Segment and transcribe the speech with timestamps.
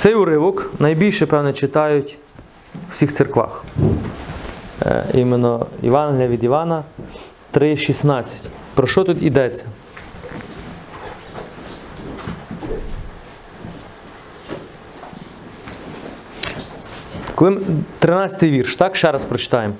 [0.00, 2.18] Цей уривок найбільше, певне, читають
[2.88, 3.64] в всіх церквах.
[4.86, 6.84] Е, іменно Євангелія від Івана
[7.54, 8.48] 3,16.
[8.74, 9.64] Про що тут йдеться?
[17.34, 18.96] Коли м- 13 вірш, так?
[18.96, 19.74] Ще раз прочитаємо.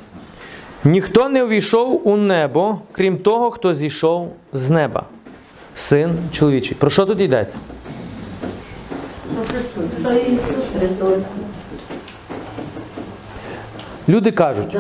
[0.85, 5.03] Ніхто не увійшов у небо, крім того, хто зійшов з неба.
[5.75, 6.77] Син чоловічий.
[6.81, 7.59] Про що тут йдеться?
[10.01, 11.19] Що Ісус Христос
[14.09, 14.79] Люди кажуть,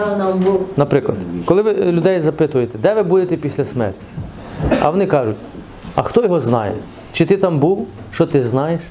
[0.76, 4.00] наприклад, коли ви людей запитуєте, де ви будете після смерті?
[4.80, 5.36] А вони кажуть,
[5.94, 6.74] а хто його знає?
[7.12, 7.86] Чи ти там був?
[8.12, 8.82] Що ти знаєш?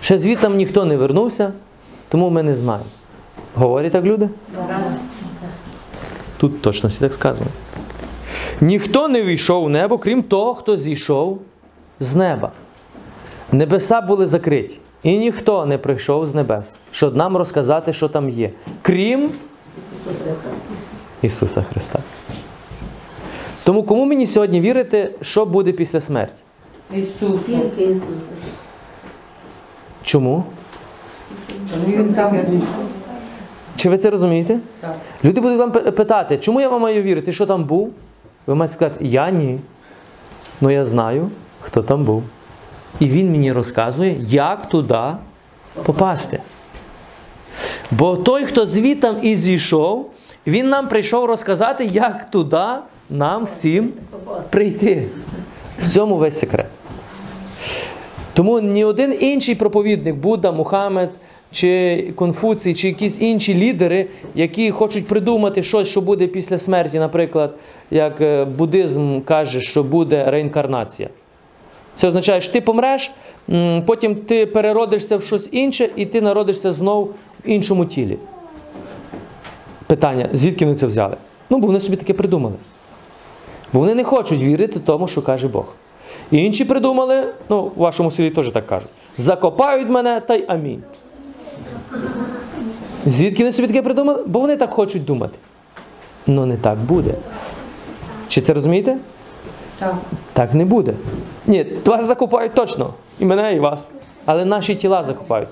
[0.00, 1.52] Ще звідтам ніхто не вернувся,
[2.08, 2.86] тому ми не знаємо.
[3.54, 4.28] Говорять так люди?
[6.36, 7.50] Тут точно всі так сказано.
[8.60, 11.40] Ніхто не війшов у небо, крім того, хто зійшов
[12.00, 12.50] з неба.
[13.52, 18.50] Небеса були закриті, і ніхто не прийшов з небес, щоб нам розказати, що там є,
[18.82, 19.30] крім
[21.22, 21.98] Ісуса Христа.
[23.64, 26.42] Тому кому мені сьогодні вірити, що буде після смерті?
[26.94, 27.40] Ісус.
[27.46, 28.06] Тільки Ісуса.
[30.02, 30.44] Чому?
[31.86, 32.62] Він там.
[33.76, 34.58] Чи ви це розумієте?
[34.80, 34.96] Так.
[35.24, 37.92] Люди будуть вам питати, чому я вам маю вірити, що там був?
[38.46, 39.60] Ви маєте сказати, я ні.
[40.60, 42.22] Ну я знаю, хто там був.
[43.00, 45.00] І він мені розказує, як туди
[45.82, 46.40] попасти.
[47.90, 50.10] Бо той, хто звітам і зійшов,
[50.46, 52.66] він нам прийшов розказати, як туди
[53.10, 53.92] нам всім
[54.50, 55.08] прийти.
[55.82, 56.66] В цьому весь секрет.
[58.34, 61.10] Тому ні один інший проповідник, Будда, Мухаммед,
[61.52, 67.54] чи Конфуцій, чи якісь інші лідери, які хочуть придумати щось, що буде після смерті, наприклад,
[67.90, 71.08] як е, буддизм каже, що буде реінкарнація.
[71.94, 73.10] Це означає, що ти помреш,
[73.86, 77.14] потім ти переродишся в щось інше, і ти народишся знов
[77.44, 78.18] в іншому тілі.
[79.86, 81.16] Питання: звідки вони це взяли?
[81.50, 82.54] Ну, бо вони собі таке придумали.
[83.72, 85.64] Бо вони не хочуть вірити тому, що каже Бог.
[86.30, 90.82] І інші придумали, ну, в вашому селі теж так кажуть: закопають мене та й амінь.
[93.06, 94.24] Звідки вони собі таке придумали?
[94.26, 95.38] Бо вони так хочуть думати.
[96.26, 97.14] Ну не так буде.
[98.28, 98.96] Чи це розумієте?
[100.32, 100.54] Так.
[100.54, 100.92] Не буде.
[101.46, 102.94] Ні, вас закопають точно.
[103.18, 103.90] І мене, і вас.
[104.24, 105.48] Але наші тіла закопають.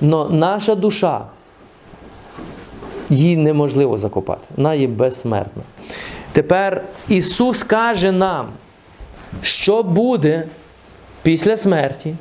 [0.00, 1.20] Но наша душа,
[3.10, 4.48] її неможливо закопати.
[4.56, 5.62] Вона є безсмертна.
[6.32, 8.48] Тепер Ісус каже нам,
[9.42, 10.46] що буде
[11.22, 12.14] після смерті.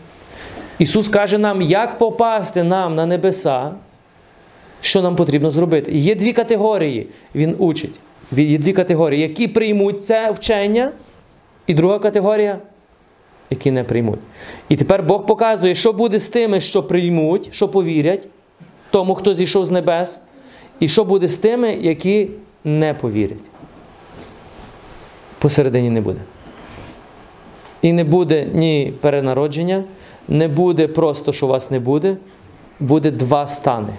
[0.79, 3.71] Ісус каже нам, як попасти нам на небеса,
[4.81, 5.91] що нам потрібно зробити.
[5.91, 7.95] Є дві категорії, Він учить.
[8.31, 10.91] Є дві категорії, які приймуть це вчення,
[11.67, 12.59] і друга категорія,
[13.49, 14.19] які не приймуть.
[14.69, 18.27] І тепер Бог показує, що буде з тими, що приймуть, що повірять,
[18.91, 20.19] тому, хто зійшов з небес,
[20.79, 22.29] і що буде з тими, які
[22.63, 23.37] не повірять.
[25.39, 26.19] Посередині не буде.
[27.81, 29.83] І не буде ні перенародження,
[30.27, 32.17] не буде просто, що вас не буде,
[32.79, 33.93] буде два стани.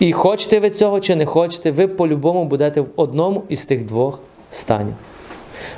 [0.00, 4.20] І хочете ви цього чи не хочете, ви по-любому будете в одному із тих двох
[4.52, 4.94] станів.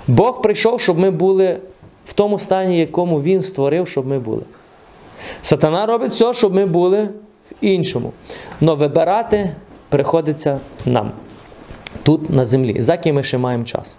[0.08, 1.58] Бог прийшов, щоб ми були
[2.06, 4.42] в тому стані, якому Він створив, щоб ми були.
[5.42, 8.12] Сатана робить все, щоб ми були в іншому.
[8.60, 9.50] Но вибирати
[9.88, 11.10] приходиться нам
[12.02, 12.80] тут на землі.
[12.80, 13.96] За ким ми ще маємо час.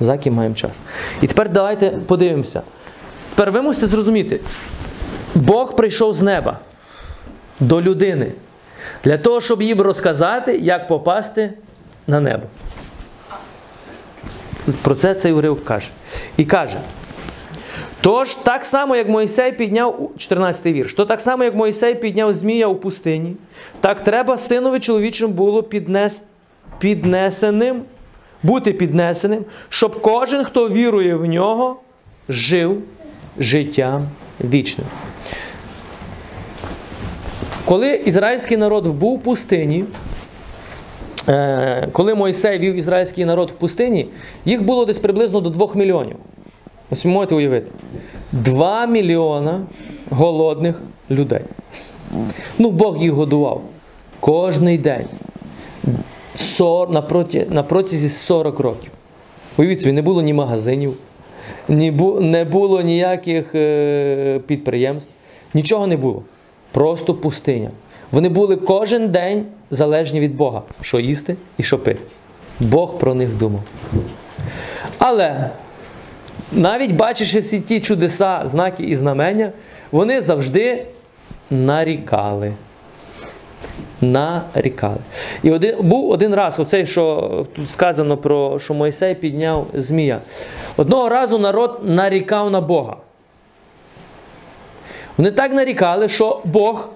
[0.00, 0.80] За ким маємо час.
[1.22, 2.62] І тепер давайте подивимося.
[3.30, 4.40] Тепер ви мусите зрозуміти,
[5.34, 6.58] Бог прийшов з неба
[7.60, 8.32] до людини
[9.04, 11.52] для того, щоб їм розказати, як попасти
[12.06, 12.46] на небо.
[14.82, 15.88] Про це цей уривок каже.
[16.36, 16.78] І каже:
[18.00, 22.66] Тож, так само, як Мойсей підняв, 14 вірш, то так само, як Мойсей підняв Змія
[22.66, 23.36] у пустині,
[23.80, 26.22] так треба синові чоловічим було піднес,
[26.78, 27.82] піднесеним,
[28.42, 31.76] бути піднесеним, щоб кожен, хто вірує в нього,
[32.28, 32.82] жив
[33.38, 34.08] життям
[34.44, 34.86] вічним.
[37.64, 39.84] Коли ізраїльський народ був в пустині,
[41.92, 44.08] коли Мойсей вів ізраїльський народ в пустині,
[44.44, 46.16] їх було десь приблизно до 2 мільйонів.
[46.90, 47.70] Ось ви можете уявити.
[48.32, 49.60] 2 мільйона
[50.10, 50.80] голодних
[51.10, 51.40] людей.
[52.58, 53.62] Ну, Бог їх годував
[54.20, 55.06] кожний день.
[57.50, 58.90] На протязі 40 років.
[59.56, 60.94] Уявіть собі, не було ні магазинів,
[61.68, 61.90] ні,
[62.20, 65.10] не було ніяких е, підприємств,
[65.54, 66.22] нічого не було.
[66.72, 67.70] Просто пустиня.
[68.12, 72.00] Вони були кожен день залежні від Бога, що їсти і що пити.
[72.60, 73.62] Бог про них думав.
[74.98, 75.50] Але
[76.52, 79.52] навіть бачачи всі ті чудеса, знаки і знамення,
[79.92, 80.86] вони завжди
[81.50, 82.52] нарікали.
[84.00, 84.98] Нарікали.
[85.42, 90.20] І один, був один раз, оцей, що тут сказано про що Мойсей підняв Змія.
[90.76, 92.96] Одного разу народ нарікав на Бога.
[95.16, 96.88] Вони так нарікали, що Бог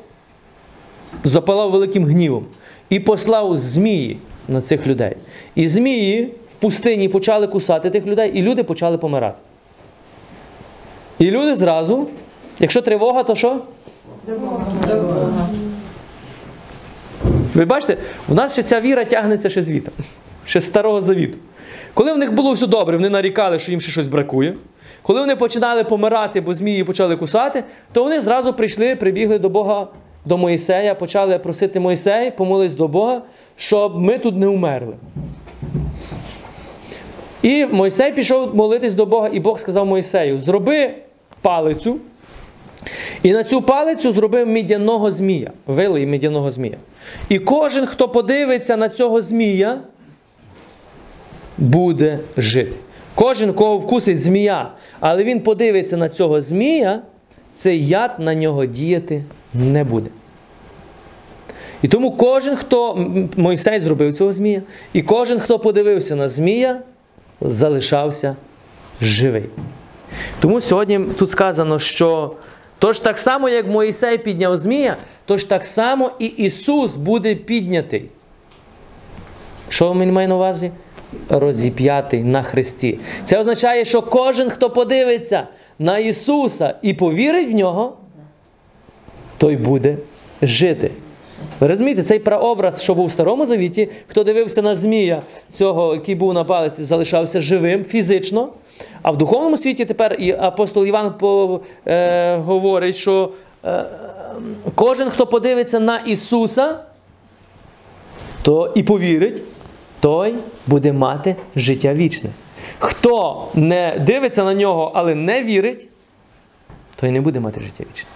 [1.24, 2.46] запалав великим гнівом
[2.90, 4.18] і послав змії
[4.48, 5.16] на цих людей.
[5.54, 9.38] І змії в пустині почали кусати тих людей, і люди почали помирати.
[11.18, 12.08] І люди зразу,
[12.60, 13.60] якщо тривога, то що?
[17.54, 17.96] Ви бачите,
[18.28, 19.94] в нас ще ця віра тягнеться ще звітом,
[20.44, 21.38] ще з старого завіту.
[21.94, 24.54] Коли в них було все добре, вони нарікали, що їм ще щось бракує.
[25.02, 29.86] Коли вони починали помирати, бо змії почали кусати, то вони зразу прийшли, прибігли до Бога,
[30.26, 33.22] до Моїсея, почали просити Моїсея, помолись до Бога,
[33.56, 34.94] щоб ми тут не умерли.
[37.42, 40.94] І Мойсей пішов молитись до Бога, і Бог сказав Мойсею: зроби
[41.40, 41.96] палицю,
[43.22, 46.76] і на цю палицю зробив мідяного змія, вилий мідяного змія.
[47.28, 49.78] І кожен, хто подивиться на цього змія,
[51.58, 52.76] буде жити.
[53.14, 57.02] Кожен, кого вкусить змія, але він подивиться на цього змія,
[57.56, 59.24] цей яд на нього діяти
[59.54, 60.10] не буде.
[61.82, 63.06] І тому кожен, хто
[63.36, 64.62] Мойсей зробив цього змія,
[64.92, 66.80] і кожен, хто подивився на змія,
[67.40, 68.36] залишався
[69.00, 69.44] живий.
[70.40, 72.32] Тому сьогодні тут сказано, що
[72.78, 78.08] тож так само, як Моїсей підняв Змія, тож так само і Ісус буде піднятий.
[79.68, 80.70] Що він має на увазі?
[81.28, 82.98] Розіп'ятий на Христі.
[83.24, 85.46] Це означає, що кожен, хто подивиться
[85.78, 87.96] на Ісуса і повірить в нього,
[89.38, 89.96] той буде
[90.42, 90.90] жити.
[91.60, 96.14] Ви розумієте, цей прообраз, що був в Старому Завіті, хто дивився на Змія, цього, який
[96.14, 98.48] був на палиці, залишався живим фізично.
[99.02, 103.32] А в духовному світі тепер і апостол Іван по, е, говорить, що
[103.64, 103.84] е,
[104.74, 106.78] кожен, хто подивиться на Ісуса,
[108.42, 109.42] то і повірить,
[110.00, 110.34] той
[110.66, 112.30] буде мати життя вічне.
[112.78, 115.88] Хто не дивиться на нього, але не вірить,
[116.96, 118.10] той не буде мати життя вічне.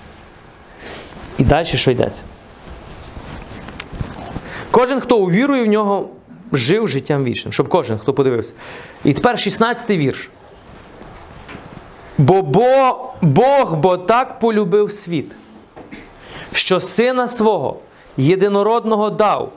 [1.39, 2.23] І далі що йдеться?
[4.71, 6.09] Кожен, хто увірує в нього,
[6.53, 7.53] жив життям вічним.
[7.53, 8.53] Щоб кожен, хто подивився.
[9.05, 10.31] І тепер 16-й вірш.
[12.19, 15.33] Бо, бо Бог бо так полюбив світ,
[16.53, 17.77] що сина свого
[18.17, 19.53] єдинородного дав.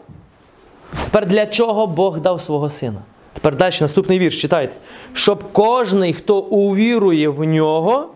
[1.04, 3.01] Тепер для чого Бог дав свого сина?
[3.44, 4.75] Тепер далі наступний вірш читайте.
[5.13, 8.10] Щоб кожний, хто увірує в нього,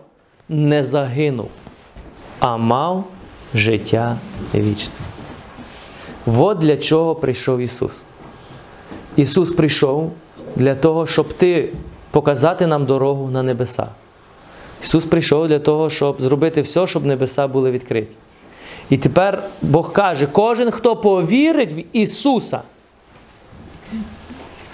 [0.48, 1.48] не загинув,
[2.38, 3.04] а мав
[3.54, 4.16] життя
[4.54, 4.92] вічне.
[6.26, 8.04] От для чого прийшов Ісус.
[9.16, 10.12] Ісус прийшов
[10.56, 11.72] для того, щоб ти
[12.10, 13.86] показати нам дорогу на небеса.
[14.82, 18.08] Ісус прийшов для того, щоб зробити все, щоб небеса були відкриті.
[18.90, 22.62] І тепер Бог каже: кожен, хто повірить в Ісуса,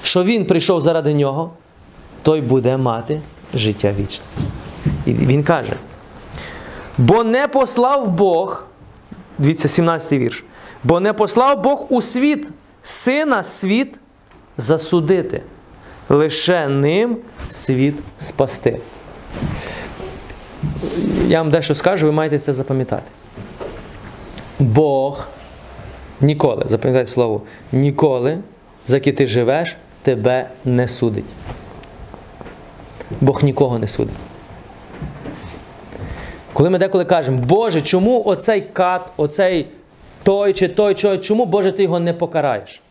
[0.04, 1.50] що Він прийшов заради нього,
[2.22, 3.20] той буде мати
[3.54, 4.24] життя вічне.
[5.06, 5.72] І Він каже:
[6.98, 8.64] бо не послав Бог,
[9.38, 10.44] дивіться, 17 вірш,
[10.84, 12.48] бо не послав Бог у світ
[12.82, 13.94] сина світ
[14.58, 15.42] засудити,
[16.08, 17.16] лише ним
[17.50, 18.78] світ спасти.
[21.26, 23.10] Я вам дещо скажу, ви маєте це запам'ятати.
[24.58, 25.28] Бог
[26.20, 28.38] ніколи, запам'ятайте слово, ніколи,
[28.86, 31.24] за яке ти живеш, тебе не судить.
[33.20, 34.14] Бог нікого не судить.
[36.52, 39.66] Коли ми деколи кажемо, Боже, чому оцей кат, оцей
[40.22, 42.82] той чи той, чо- чому Боже ти його не покараєш?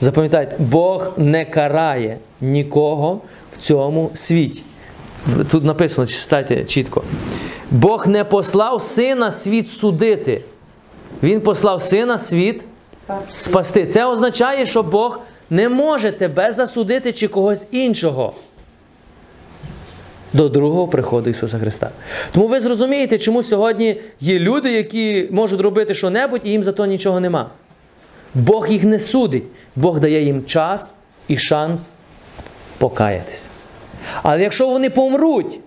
[0.00, 3.20] Запам'ятайте, Бог не карає нікого
[3.52, 4.62] в цьому світі.
[5.50, 7.02] Тут написано, читайте чітко.
[7.70, 10.42] Бог не послав сина світ судити.
[11.22, 12.64] Він послав сина світ
[13.36, 13.86] спасти.
[13.86, 15.20] Це означає, що Бог
[15.52, 18.34] не може тебе засудити чи когось іншого
[20.32, 21.90] до другого приходу Ісуса Христа.
[22.32, 26.86] Тому ви зрозумієте, чому сьогодні є люди, які можуть робити що-небудь, і їм за то
[26.86, 27.50] нічого нема.
[28.34, 29.44] Бог їх не судить,
[29.76, 30.94] Бог дає їм час
[31.28, 31.90] і шанс
[32.78, 33.48] покаятися.
[34.22, 35.60] Але якщо вони помруть,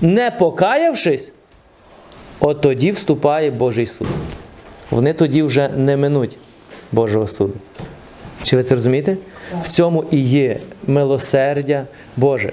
[0.00, 1.32] не покаявшись,
[2.40, 4.08] от тоді вступає Божий суд.
[4.90, 6.38] Вони тоді вже не минуть
[6.92, 7.54] Божого суду.
[8.42, 9.16] Чи ви це розумієте?
[9.64, 11.84] В цьому і є милосердя
[12.16, 12.52] Боже.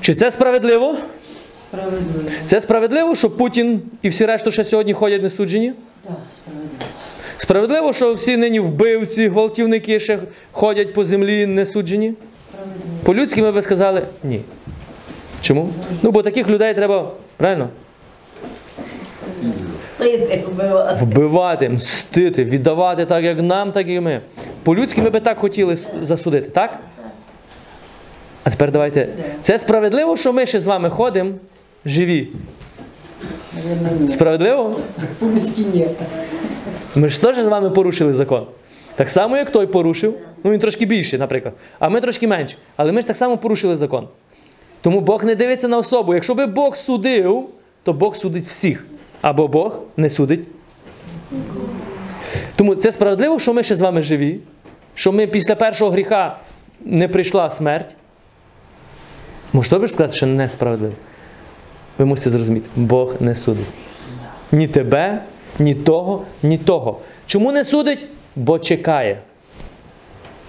[0.00, 0.96] Чи це справедливо?
[1.70, 2.28] Справедливо.
[2.44, 5.72] Це справедливо, що Путін і всі решту ще сьогодні ходять несуджені?
[6.04, 6.84] Так, справедливо.
[7.38, 10.18] Справедливо, що всі нині вбивці, гвалтівники ще
[10.52, 12.14] ходять по землі несуджені?
[12.50, 12.98] Справедливо.
[13.04, 14.40] По-людськи ми би сказали ні.
[15.40, 15.70] Чому?
[16.02, 17.68] Ну, бо таких людей треба, правильно?
[19.98, 21.04] Стити, вбивати.
[21.04, 24.20] Вбивати, мстити, віддавати так, як нам, так і ми.
[24.62, 26.78] По-людськи ми би так хотіли засудити, так?
[28.44, 29.08] А тепер давайте.
[29.42, 31.30] Це справедливо, що ми ще з вами ходимо
[31.84, 32.28] живі.
[34.08, 34.80] Справедливо?
[35.18, 35.90] По-людски нет.
[36.94, 38.46] Ми ж теж з вами порушили закон.
[38.94, 40.14] Так само, як той порушив.
[40.44, 41.54] Ну він трошки більше, наприклад.
[41.78, 42.56] А ми трошки менше.
[42.76, 44.08] Але ми ж так само порушили закон.
[44.80, 46.14] Тому Бог не дивиться на особу.
[46.14, 47.44] Якщо би Бог судив,
[47.82, 48.84] то Бог судить всіх.
[49.20, 50.40] Або Бог не судить.
[52.56, 54.40] Тому це справедливо, що ми ще з вами живі,
[54.94, 56.36] що ми після першого гріха
[56.84, 57.94] не прийшла смерть.
[59.52, 60.94] Може, ж сказати, що несправедливо?
[61.98, 63.66] Ви мусите зрозуміти, Бог не судить.
[64.52, 65.22] Ні тебе,
[65.58, 67.00] ні того, ні того.
[67.26, 68.06] Чому не судить?
[68.36, 69.18] Бо чекає.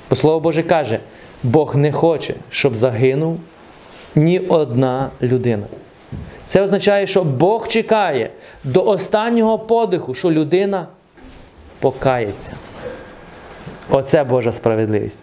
[0.09, 0.99] Бо Слово Боже каже,
[1.43, 3.39] Бог не хоче, щоб загинув
[4.15, 5.65] ні одна людина.
[6.49, 8.29] Це означає, що Бог чекає
[8.63, 10.87] до останнього подиху, що людина
[11.79, 12.53] покається.
[13.89, 15.19] Оце Божа справедливість.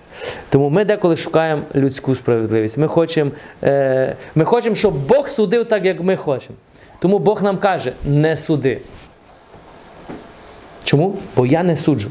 [0.50, 2.78] Тому ми деколи шукаємо людську справедливість.
[2.78, 3.30] Ми хочемо,
[3.62, 6.58] е, ми хочемо, щоб Бог судив так, як ми хочемо.
[6.98, 8.80] Тому Бог нам каже: не суди.
[10.84, 11.16] Чому?
[11.36, 12.10] Бо я не суджу.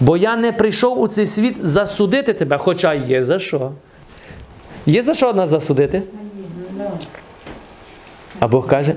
[0.00, 3.72] Бо я не прийшов у цей світ засудити тебе, хоча є за що.
[4.86, 6.02] Є за що нас засудити?
[8.44, 8.96] А Бог каже: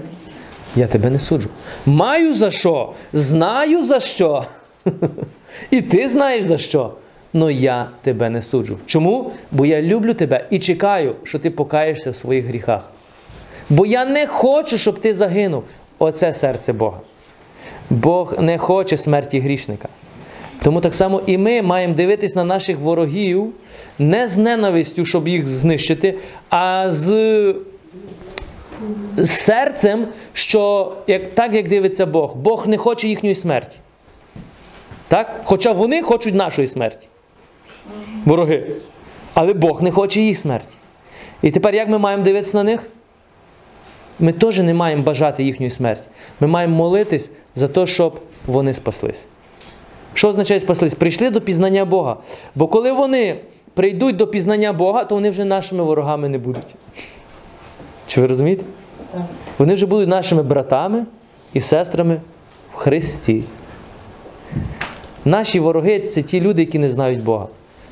[0.75, 1.49] я тебе не суджу.
[1.85, 4.45] Маю за що, знаю за що.
[5.71, 6.93] І ти знаєш за що.
[7.33, 8.77] Но я тебе не суджу.
[8.85, 9.31] Чому?
[9.51, 12.91] Бо я люблю тебе і чекаю, що ти покаєшся в своїх гріхах.
[13.69, 15.63] Бо я не хочу, щоб ти загинув.
[15.99, 16.99] Оце серце Бога.
[17.89, 19.87] Бог не хоче смерті грішника.
[20.63, 23.53] Тому так само і ми маємо дивитись на наших ворогів
[23.99, 26.17] не з ненавистю, щоб їх знищити,
[26.49, 27.53] а з
[29.25, 33.77] серцем, що як, так як дивиться Бог, Бог не хоче їхньої смерті.
[35.07, 35.41] Так?
[35.43, 37.07] Хоча вони хочуть нашої смерті.
[38.25, 38.63] Вороги.
[39.33, 40.77] Але Бог не хоче їх смерті.
[41.41, 42.87] І тепер як ми маємо дивитися на них?
[44.19, 46.07] Ми теж не маємо бажати їхньої смерті.
[46.39, 49.25] Ми маємо молитись за те, щоб вони спаслись.
[50.13, 50.95] Що означає спаслись?
[50.95, 52.17] Прийшли до пізнання Бога.
[52.55, 53.35] Бо коли вони
[53.73, 56.75] прийдуть до пізнання Бога, то вони вже нашими ворогами не будуть.
[58.07, 58.63] Чи ви розумієте?
[59.57, 61.05] Вони вже будуть нашими братами
[61.53, 62.21] і сестрами
[62.73, 63.43] в Христі.
[65.25, 67.47] Наші вороги це ті люди, які не знають Бога.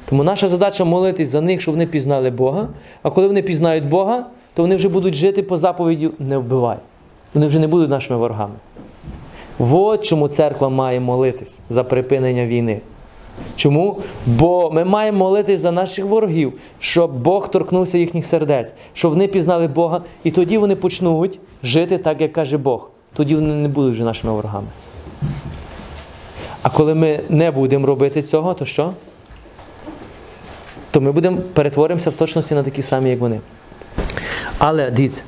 [0.10, 2.68] Тому наша задача молитись за них, щоб вони пізнали Бога.
[3.04, 6.78] А коли вони пізнають Бога, то вони вже будуть жити по заповіді не вбивай.
[7.34, 8.54] Вони вже не будуть нашими ворогами.
[9.60, 12.82] От чому церква має молитись за припинення війни.
[13.56, 14.00] Чому?
[14.26, 19.68] Бо ми маємо молитись за наших ворогів, щоб Бог торкнувся їхніх сердець, щоб вони пізнали
[19.68, 22.90] Бога, і тоді вони почнуть жити так, як каже Бог.
[23.14, 24.68] Тоді вони не будуть вже нашими ворогами.
[26.62, 28.92] А коли ми не будемо робити цього, то що?
[30.92, 33.40] То ми будемо перетворимося в точності на такі самі, як вони.
[34.58, 35.24] Але дивіться,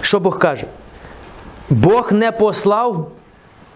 [0.00, 0.66] що Бог каже?
[1.70, 3.10] Бог не послав,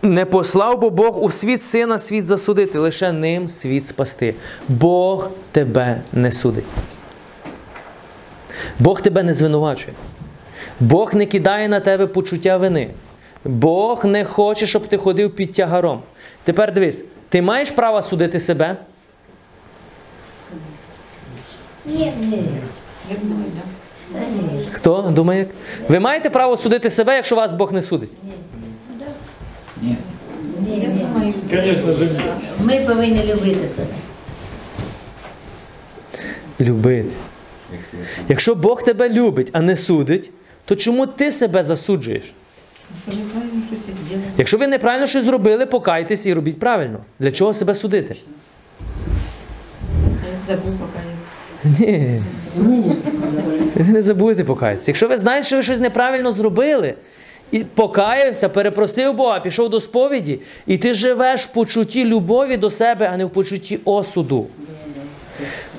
[0.02, 4.34] не послав, бо Бог у світ сина світ засудити, лише ним світ спасти.
[4.68, 6.64] Бог тебе не судить.
[8.78, 9.92] Бог тебе не звинувачує.
[10.80, 12.90] Бог не кидає на тебе почуття вини.
[13.44, 16.02] Бог не хоче, щоб ти ходив під тягаром.
[16.44, 18.76] Тепер дивись, ти маєш право судити себе?
[21.86, 22.44] Ні, ні.
[23.10, 23.60] Я думаю, да.
[24.72, 25.46] Хто думає?
[25.88, 28.10] Ви маєте право судити себе, якщо вас Бог не судить?
[28.24, 28.32] Ні,
[29.82, 29.96] Ні.
[31.50, 32.22] Конечно же, нет.
[32.60, 33.88] Ми повинні любити себе.
[36.60, 37.08] Любити.
[38.28, 40.30] Якщо Бог тебе любить, а не судить,
[40.64, 42.34] то чому ти себе засуджуєш?
[44.38, 46.98] Якщо ви неправильно щось зробили, покайтесь і робіть правильно.
[47.18, 48.16] Для чого себе судити?
[50.46, 50.72] Забув.
[51.64, 52.22] Ні.
[53.74, 54.90] Ви не забудьте покаятися.
[54.90, 56.94] Якщо ви знаєте, що ви щось неправильно зробили,
[57.52, 63.10] і покаявся, перепросив Бога, пішов до сповіді, і ти живеш в почутті любові до себе,
[63.12, 64.46] а не в почутті осуду.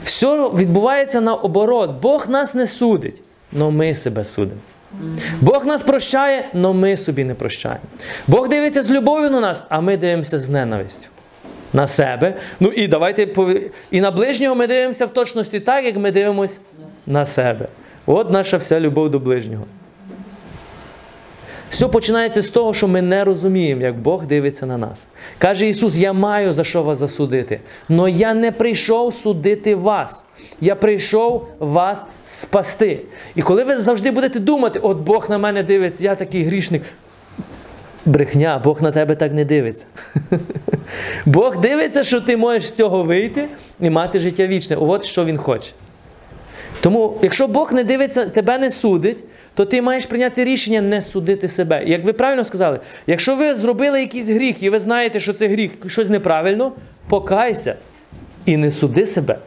[0.03, 1.91] Все відбувається наоборот.
[2.01, 3.21] Бог нас не судить,
[3.55, 4.59] але ми себе судимо.
[5.41, 7.81] Бог нас прощає, але ми собі не прощаємо.
[8.27, 11.09] Бог дивиться з любов'ю на нас, а ми дивимося з ненавистю.
[11.73, 12.33] На себе.
[12.59, 13.27] Ну і давайте
[13.91, 16.59] і на ближнього ми дивимося в точності так, як ми дивимося
[17.07, 17.67] на себе.
[18.05, 19.65] От наша вся любов до ближнього.
[21.69, 25.07] Все починається з того, що ми не розуміємо, як Бог дивиться на нас.
[25.37, 27.59] Каже Ісус: Я маю за що вас засудити.
[27.89, 30.25] Но я не прийшов судити вас.
[30.61, 32.99] Я прийшов вас спасти.
[33.35, 36.83] І коли ви завжди будете думати, от Бог на мене дивиться, я такий грішник.
[38.05, 39.85] Брехня, Бог на тебе так не дивиться.
[41.25, 43.47] Бог дивиться, що ти можеш з цього вийти
[43.79, 44.75] і мати життя вічне.
[44.75, 45.71] От що Він хоче.
[46.81, 49.23] Тому, якщо Бог не дивиться, тебе не судить,
[49.57, 51.83] то ти маєш прийняти рішення не судити себе.
[51.85, 55.71] Як ви правильно сказали, якщо ви зробили якийсь гріх, і ви знаєте, що це гріх,
[55.87, 56.71] щось неправильно,
[57.09, 57.75] покайся
[58.45, 59.37] і не суди себе.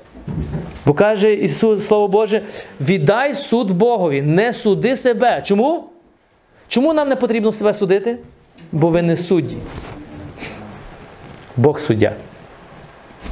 [0.87, 2.43] Бо каже Ісус, Слово Боже,
[2.81, 5.43] віддай суд Богові, не суди себе.
[5.45, 5.85] Чому?
[6.69, 8.17] Чому нам не потрібно себе судити?
[8.73, 9.57] Бо ви не судді.
[11.57, 12.13] Бог суддя.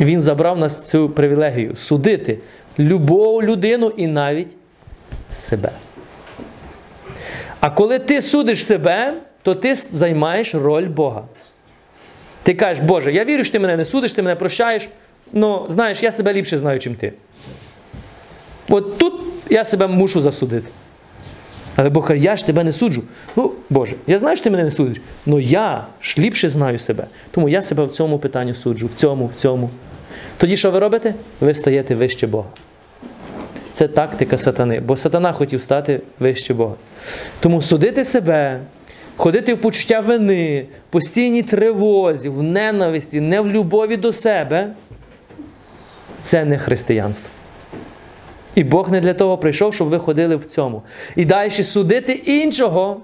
[0.00, 2.38] Він забрав нас цю привілегію судити
[2.78, 4.56] любого людину і навіть
[5.32, 5.70] себе.
[7.60, 11.22] А коли ти судиш себе, то ти займаєш роль Бога.
[12.42, 14.88] Ти кажеш, Боже, я вірю, що ти мене не судиш, ти мене прощаєш,
[15.34, 17.12] але знаєш, я себе ліпше знаю, чим ти.
[18.68, 19.14] От тут
[19.50, 20.68] я себе мушу засудити.
[21.76, 23.02] Але Бог каже, я ж тебе не суджу.
[23.36, 27.06] Ну, Боже, я знаю, що ти мене не судиш, але я ж ліпше знаю себе.
[27.30, 29.70] Тому я себе в цьому питанні суджу, в цьому, в цьому.
[30.36, 31.14] Тоді що ви робите?
[31.40, 32.48] Ви стаєте вище Бога.
[33.78, 36.74] Це тактика сатани, бо сатана хотів стати вище Бога.
[37.40, 38.60] Тому судити себе,
[39.16, 44.74] ходити в почуття вини, постійній тривозі, в ненависті, не в любові до себе
[46.20, 47.30] це не християнство.
[48.54, 50.82] І Бог не для того прийшов, щоб ви ходили в цьому.
[51.16, 53.00] І далі судити іншого,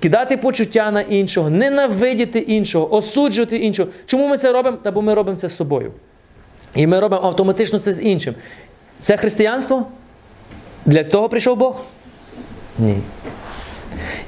[0.00, 3.88] кидати почуття на іншого, ненавидіти іншого, осуджувати іншого.
[4.06, 4.76] Чому ми це робимо?
[4.82, 5.92] Та бо ми робимо це з собою.
[6.74, 8.34] І ми робимо автоматично це з іншим.
[9.00, 9.86] Це християнство?
[10.86, 11.80] Для того прийшов Бог?
[12.78, 12.98] Ні.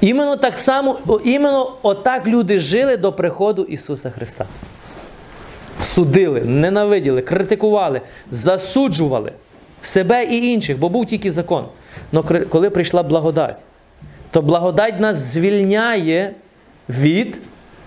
[0.01, 4.45] Іменно так само, іменно отак люди жили до приходу Ісуса Христа.
[5.81, 9.33] Судили, ненавиділи, критикували, засуджували
[9.81, 11.65] себе і інших, бо був тільки закон.
[12.13, 13.59] Але коли прийшла благодать,
[14.31, 16.33] то благодать нас звільняє
[16.89, 17.37] від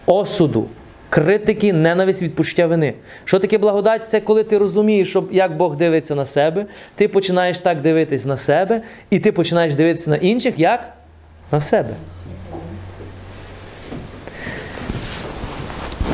[0.07, 0.67] осуду,
[1.13, 2.95] критики, ненависть від почуття вини.
[3.25, 4.09] Що таке благодать?
[4.09, 8.37] Це коли ти розумієш, що як Бог дивиться на себе, ти починаєш так дивитись на
[8.37, 10.93] себе, і ти починаєш дивитися на інших, як
[11.51, 11.91] на себе.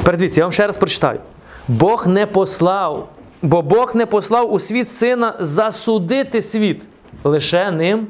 [0.05, 1.21] Передивіться, я вам ще раз прочитаю.
[1.69, 3.09] Бог не послав,
[3.43, 6.83] бо Бог не послав у світ сина засудити світ,
[7.25, 8.07] лише ним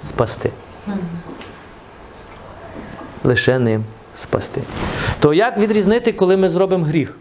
[0.00, 0.50] спасти.
[3.24, 3.84] Лише ним
[4.16, 4.60] спасти.
[5.20, 7.16] То як відрізнити, коли ми зробимо гріх?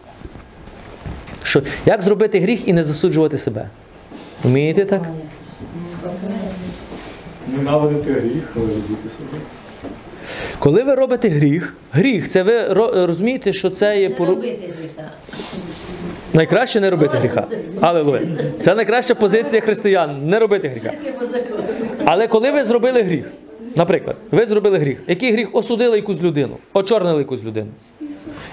[1.43, 3.69] Що, як зробити гріх і не засуджувати себе?
[4.43, 5.01] Вмієте так?
[7.47, 9.41] Ненавидити гріх, але любити себе.
[10.60, 12.67] Коли ви робите гріх, гріх, це ви
[13.06, 14.43] розумієте, що це є пору...
[16.34, 17.47] найкраще не робити гріха.
[17.82, 18.19] Алелуя.
[18.60, 20.93] Це найкраща позиція християн не робити гріха.
[22.06, 23.25] Але коли ви зробили гріх,
[23.76, 27.70] наприклад, ви зробили гріх, який гріх осудили якусь людину, очорнили якусь людину.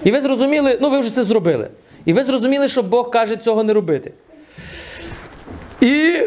[0.05, 1.69] І ви зрозуміли, ну ви вже це зробили.
[2.05, 4.13] І ви зрозуміли, що Бог каже цього не робити.
[5.81, 6.19] І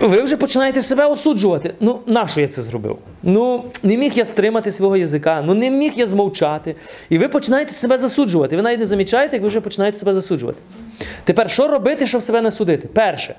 [0.00, 1.74] ви вже починаєте себе осуджувати.
[1.80, 2.98] Ну, нащо я це зробив?
[3.22, 6.74] Ну, не міг я стримати свого язика, ну не міг я змовчати.
[7.08, 8.56] І ви починаєте себе засуджувати.
[8.56, 10.58] Ви навіть не замічаєте, як ви вже починаєте себе засуджувати.
[11.24, 12.88] Тепер, що робити, щоб себе не судити?
[12.88, 13.34] Перше.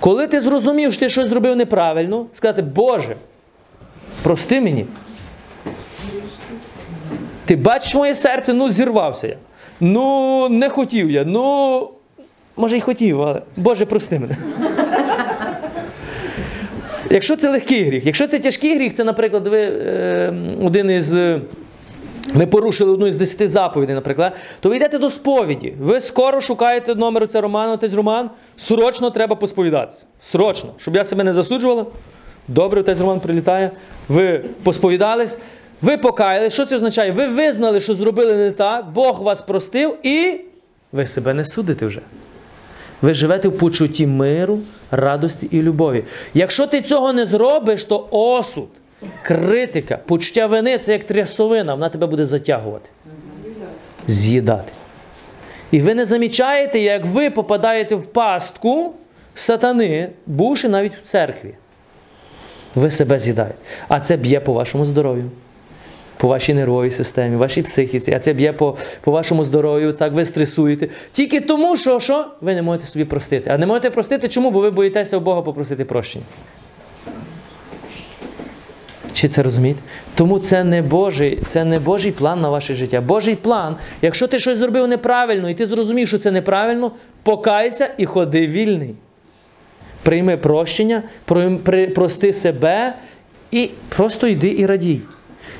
[0.00, 3.16] Коли ти зрозумів, що ти щось зробив неправильно, сказати, Боже,
[4.22, 4.86] прости мені.
[7.44, 9.36] Ти бачиш моє серце, ну зірвався я.
[9.80, 11.24] Ну, не хотів я.
[11.24, 11.90] Ну,
[12.56, 14.36] може й хотів, але Боже, прости мене.
[17.10, 21.12] Якщо це легкий гріх, якщо це тяжкий гріх, це, наприклад, ви е, один із.
[22.34, 25.74] ми порушили одну із десяти заповідей, наприклад, то ви йдете до сповіді.
[25.80, 28.30] Ви скоро шукаєте номер цього Роману, отець Роман.
[28.56, 30.06] Срочно треба посповідатися.
[30.20, 31.86] Срочно, щоб я себе не засуджувала.
[32.50, 33.70] Добре, отець Роман прилітає.
[34.08, 35.38] Ви посповідались,
[35.82, 36.52] ви покаялись.
[36.52, 37.12] Що це означає?
[37.12, 40.40] Ви визнали, що зробили не так, Бог вас простив, і
[40.92, 42.00] ви себе не судите вже.
[43.02, 44.58] Ви живете в почутті миру,
[44.90, 46.04] радості і любові.
[46.34, 48.68] Якщо ти цього не зробиш, то осуд,
[49.22, 52.90] критика, почуття вини це як трясовина, вона тебе буде затягувати.
[54.06, 54.72] З'їдати.
[55.70, 58.94] І ви не замічаєте, як ви попадаєте в пастку
[59.34, 61.54] сатани, бувши навіть в церкві.
[62.74, 63.54] Ви себе з'їдаєте.
[63.88, 65.30] А це б'є по вашому здоров'ю
[66.20, 70.24] по вашій нервовій системі, вашій психіці, а це б'є по, по вашому здоров'ю, так ви
[70.24, 70.88] стресуєте.
[71.12, 73.50] Тільки тому, що, що ви не можете собі простити.
[73.50, 74.50] А не можете простити чому?
[74.50, 76.24] Бо ви боїтеся у Бога попросити прощення.
[79.12, 79.82] Чи це розумієте?
[80.14, 83.00] Тому це не Божий, це не Божий план на ваше життя.
[83.00, 88.06] Божий план, якщо ти щось зробив неправильно, і ти зрозумів, що це неправильно, покайся і
[88.06, 88.94] ходи вільний.
[90.02, 91.02] Прийми прощення,
[91.94, 92.94] прости себе
[93.50, 95.00] і просто йди і радій.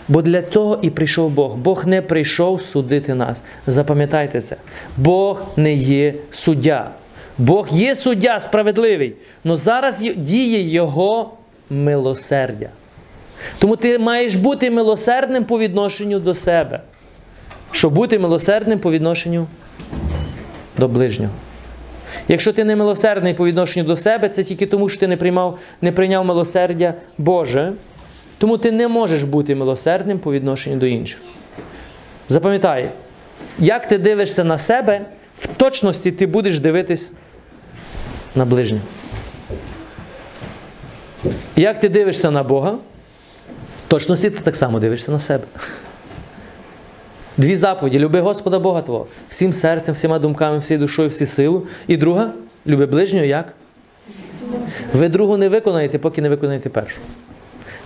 [0.08, 1.56] Бо для того і прийшов Бог.
[1.56, 3.42] Бог не прийшов судити нас.
[3.66, 4.56] Запам'ятайте це.
[4.96, 6.90] Бог не є суддя.
[7.38, 11.30] Бог є суддя справедливий, але зараз діє Його
[11.70, 12.68] милосердя.
[13.58, 16.80] Тому ти маєш бути милосердним по відношенню до себе.
[17.72, 19.46] Щоб бути милосердним по відношенню
[20.78, 21.32] до ближнього.
[22.28, 25.58] Якщо ти не милосердний по відношенню до себе, це тільки тому, що ти не, приймав,
[25.80, 27.72] не прийняв милосердя Боже.
[28.38, 31.20] Тому ти не можеш бути милосердним по відношенню до інших.
[32.28, 32.90] Запам'ятай,
[33.58, 35.00] як ти дивишся на себе,
[35.38, 37.10] в точності ти будеш дивитись
[38.34, 38.84] на ближнього.
[41.56, 42.78] Як ти дивишся на Бога,
[43.78, 45.44] в точності ти так само дивишся на себе.
[47.40, 51.66] Дві заповіді: люби Господа Бога Твого всім серцем, всіма думками, всією душою, всі силу.
[51.86, 52.32] І друга
[52.66, 53.52] люби ближнього як?
[54.94, 56.98] Ви другу не виконаєте, поки не виконаєте першу.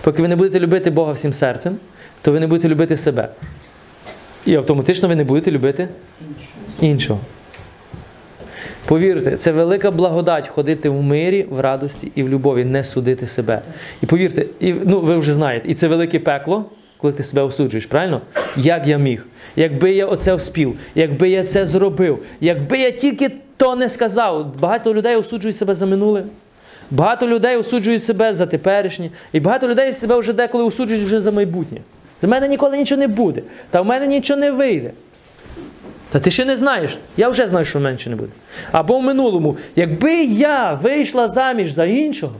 [0.01, 1.77] Поки ви не будете любити Бога всім серцем,
[2.21, 3.29] то ви не будете любити себе.
[4.45, 5.87] І автоматично ви не будете любити
[6.81, 7.19] іншого.
[8.85, 13.61] Повірте, це велика благодать ходити в мирі, в радості і в любові, не судити себе.
[14.03, 16.65] І повірте, і, ну, ви вже знаєте, і це велике пекло,
[16.97, 18.21] коли ти себе осуджуєш, правильно?
[18.57, 19.25] Як я міг?
[19.55, 24.55] Якби я оце вспів, якби я це зробив, якби я тільки то не сказав.
[24.59, 26.23] Багато людей осуджують себе за минуле.
[26.91, 31.31] Багато людей осуджують себе за теперішнє, і багато людей себе вже деколи осуджують вже за
[31.31, 31.81] майбутнє.
[32.21, 34.91] За мене ніколи нічого не буде, та в мене нічого не вийде.
[36.09, 36.97] Та ти ще не знаєш.
[37.17, 38.31] Я вже знаю, що в мене нічого не буде.
[38.71, 42.33] Або в минулому, якби я вийшла заміж за іншого,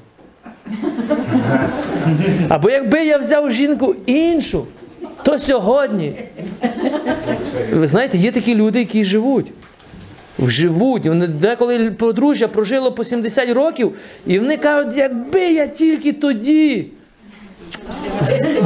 [2.49, 4.65] або якби я взяв жінку іншу,
[5.23, 6.13] то сьогодні.
[7.73, 9.51] Ви знаєте, є такі люди, які живуть.
[10.39, 11.05] Живуть.
[11.05, 13.95] Вони деколи подружжя прожило по 70 років,
[14.27, 16.87] і вони кажуть, якби я тільки тоді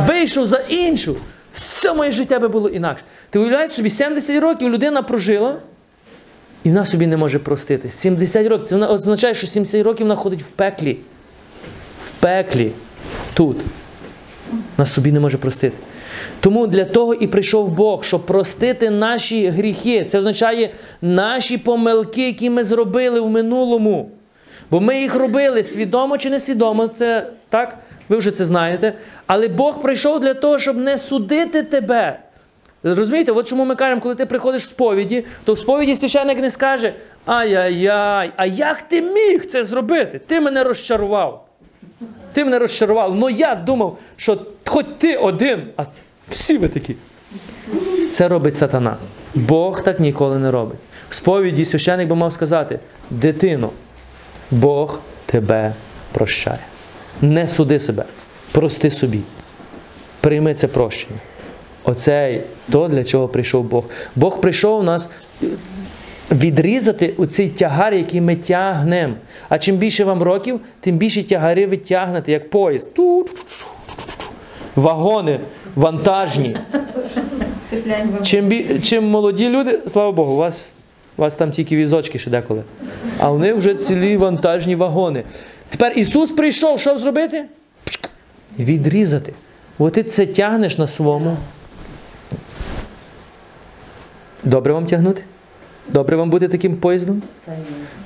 [0.07, 1.15] вийшов за іншу,
[1.53, 3.03] все моє життя би було інакше.
[3.29, 5.55] Ти уявляєш собі, 70 років людина прожила,
[6.63, 7.89] і вона собі не може простити.
[7.89, 8.67] 70 років.
[8.67, 10.97] Це означає, що 70 років вона ходить в пеклі.
[12.19, 12.71] Пеклі.
[13.33, 13.57] Тут.
[14.77, 15.77] Вона собі не може простити.
[16.39, 20.05] Тому для того і прийшов Бог, щоб простити наші гріхи.
[20.05, 24.09] Це означає наші помилки, які ми зробили в минулому.
[24.71, 27.77] Бо ми їх робили свідомо чи несвідомо, це так,
[28.09, 28.93] ви вже це знаєте.
[29.27, 32.19] Але Бог прийшов для того, щоб не судити тебе.
[32.83, 36.51] Розумієте, от чому ми кажемо, коли ти приходиш в сповіді, то в сповіді священник не
[36.51, 36.93] скаже:
[37.25, 40.21] Ай-яй-яй, а як ти міг це зробити?
[40.27, 41.48] Ти мене розчарував.
[42.33, 43.15] Ти мене розчарував.
[43.15, 45.83] Ну я думав, що хоч ти один, а
[46.29, 46.95] всі ви такі.
[48.11, 48.97] Це робить сатана.
[49.35, 50.79] Бог так ніколи не робить.
[51.09, 53.69] В сповіді священник би мав сказати: дитино,
[54.51, 55.73] Бог тебе
[56.11, 56.59] прощає.
[57.21, 58.03] Не суди себе,
[58.51, 59.19] прости собі.
[60.21, 61.19] Прийми це прощення.
[61.83, 63.83] Оце то, для чого прийшов Бог.
[64.15, 65.09] Бог прийшов у нас
[66.31, 69.13] відрізати оцей тягар, який ми тягнемо.
[69.49, 72.87] А чим більше вам років, тим більше тягари ви тягнете, як поїзд.
[74.75, 75.39] Вагони
[75.75, 76.57] вантажні.
[78.23, 78.79] Чим, бі...
[78.83, 80.69] Чим молоді люди, слава Богу, у вас,
[81.17, 82.63] у вас там тільки візочки ще деколи.
[83.19, 85.23] А в них вже цілі вантажні вагони.
[85.69, 87.45] Тепер Ісус прийшов, що зробити?
[88.59, 89.33] Відрізати.
[89.77, 91.37] От ти це тягнеш на своєму.
[94.43, 95.23] Добре вам тягнути?
[95.93, 97.21] Добре вам бути таким поїздом?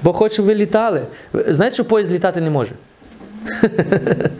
[0.04, 1.02] Бо хоче, ви літали.
[1.34, 2.72] Знаєте, що поїзд літати не може?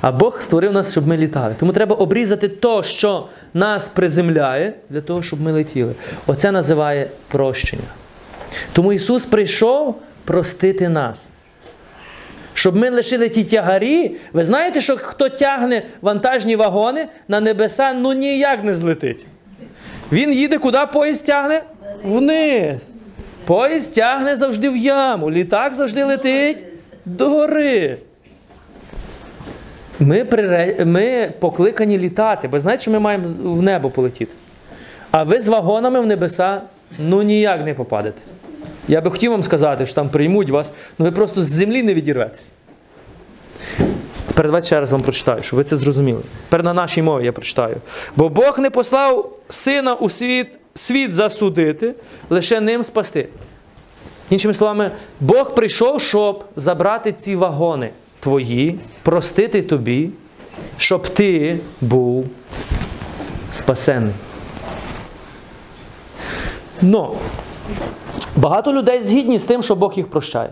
[0.00, 1.54] А Бог створив нас, щоб ми літали.
[1.60, 5.94] Тому треба обрізати то, що нас приземляє, для того, щоб ми летіли.
[6.26, 7.82] Оце називає прощення.
[8.72, 11.28] Тому Ісус прийшов простити нас.
[12.54, 14.16] Щоб ми лишили ті тягарі.
[14.32, 19.26] Ви знаєте, що хто тягне вантажні вагони на небеса, ну ніяк не злетить.
[20.12, 21.62] Він їде куди поїзд тягне?
[22.04, 22.92] Вниз.
[23.44, 25.30] Поїзд тягне завжди в яму.
[25.30, 26.64] Літак завжди летить
[27.04, 27.98] догори.
[30.00, 30.84] Ми, прире...
[30.84, 34.32] ми покликані літати, бо знаєте, що ми маємо в небо полетіти.
[35.10, 36.60] А ви з вагонами в небеса
[36.98, 38.20] ну ніяк не попадете.
[38.88, 41.94] Я би хотів вам сказати, що там приймуть вас, але ви просто з землі не
[41.94, 42.46] відірветесь.
[44.28, 46.20] Тепер давайте ще раз вам прочитаю, щоб ви це зрозуміли.
[46.48, 47.76] Тепер на нашій мові я прочитаю.
[48.16, 51.94] Бо Бог не послав сина у світ, світ засудити,
[52.30, 53.28] лише ним спасти.
[54.30, 60.10] Іншими словами, Бог прийшов, щоб забрати ці вагони твої, простити тобі
[60.76, 62.26] щоб ти був
[63.52, 64.14] спасенний.
[66.82, 67.14] Но
[68.36, 70.50] багато людей згідні з тим, що Бог їх прощає.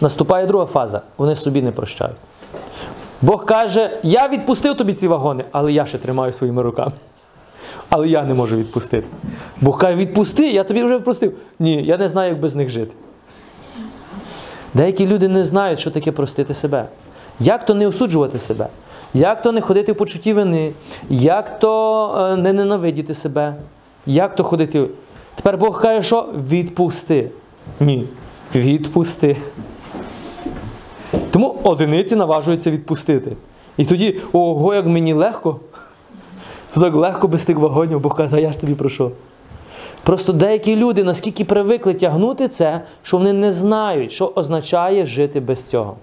[0.00, 1.02] Наступає друга фаза.
[1.16, 2.16] Вони собі не прощають.
[3.22, 6.92] Бог каже: Я відпустив тобі ці вагони, але я ще тримаю своїми руками.
[7.88, 9.06] Але я не можу відпустити.
[9.60, 11.32] Бог каже, відпусти, я тобі вже відпустив.
[11.58, 12.94] Ні, я не знаю, як без них жити.
[14.74, 16.86] Деякі люди не знають, що таке простити себе.
[17.40, 18.68] Як то не осуджувати себе?
[19.14, 20.72] Як то не ходити в почутті вини?
[21.10, 23.54] Як то е, не ненавидіти себе?
[24.06, 24.88] Як то ходити?
[25.34, 27.30] Тепер Бог каже, що відпусти.
[27.80, 28.04] Ні.
[28.54, 29.36] Відпусти.
[31.30, 33.32] Тому одиниці наважуються відпустити.
[33.76, 35.60] І тоді, ого, як мені легко.
[36.74, 39.10] То так легко без тих вагонів, Бог каже, а я ж тобі про що?
[40.02, 45.64] Просто деякі люди наскільки привикли тягнути це, що вони не знають, що означає жити без
[45.64, 45.96] цього.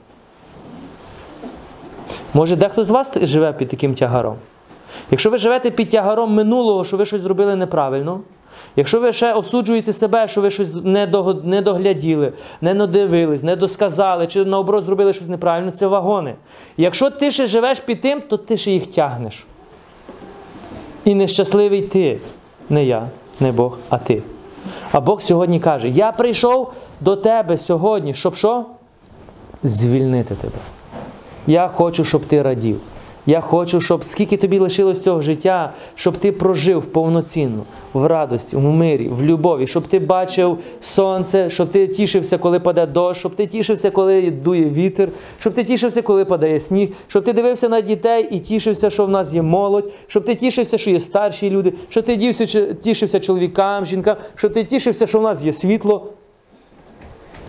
[2.34, 4.36] Може, дехто з вас живе під таким тягаром?
[5.12, 8.20] Якщо ви живете під тягаром минулого, що ви щось зробили неправильно,
[8.76, 10.76] якщо ви ще осуджуєте себе, що ви щось
[11.44, 16.36] не догляділи, не надивились, не досказали, чи наоборот зробили щось неправильно, це вагони.
[16.78, 19.46] Якщо ти ще живеш під тим, то ти ще їх тягнеш.
[21.06, 22.20] І нещасливий ти,
[22.70, 23.08] не я,
[23.40, 24.22] не Бог, а ти.
[24.92, 28.66] А Бог сьогодні каже: Я прийшов до тебе сьогодні, щоб що?
[29.64, 30.58] Звільнити тебе.
[31.48, 32.80] Я хочу, щоб ти радів.
[33.26, 38.60] Я хочу, щоб скільки тобі лишилось цього життя, щоб ти прожив повноцінно, в радості, в
[38.62, 43.48] мирі, в любові, щоб ти бачив сонце, щоб ти тішився, коли паде дощ, щоб ти
[43.48, 45.10] тішився, коли дує вітер,
[45.40, 49.10] щоб ти тішився, коли падає сніг, щоб ти дивився на дітей і тішився, що в
[49.10, 53.86] нас є молодь, щоб ти тішився, що є старші люди, щоб ти дівся- тішився чоловікам,
[53.86, 56.08] жінкам, щоб ти тішився, що в нас є світло.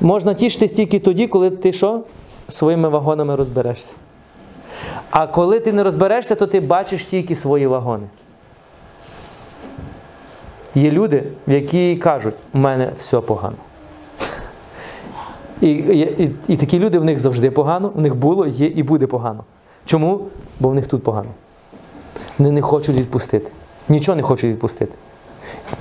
[0.01, 2.01] Можна тішитись тільки тоді, коли ти що?
[2.49, 3.93] Своїми вагонами розберешся.
[5.15, 8.07] А коли ти не розберешся, то ти бачиш тільки свої вагони.
[10.75, 13.57] Є люди, які кажуть, у мене все погано.
[15.61, 18.83] І, і, і, і такі люди в них завжди погано, в них було, є і
[18.83, 19.45] буде погано.
[19.85, 20.21] Чому?
[20.61, 21.31] Бо в них тут погано.
[22.39, 23.51] Вони не хочуть відпустити.
[23.89, 24.93] Нічого не хочуть відпустити.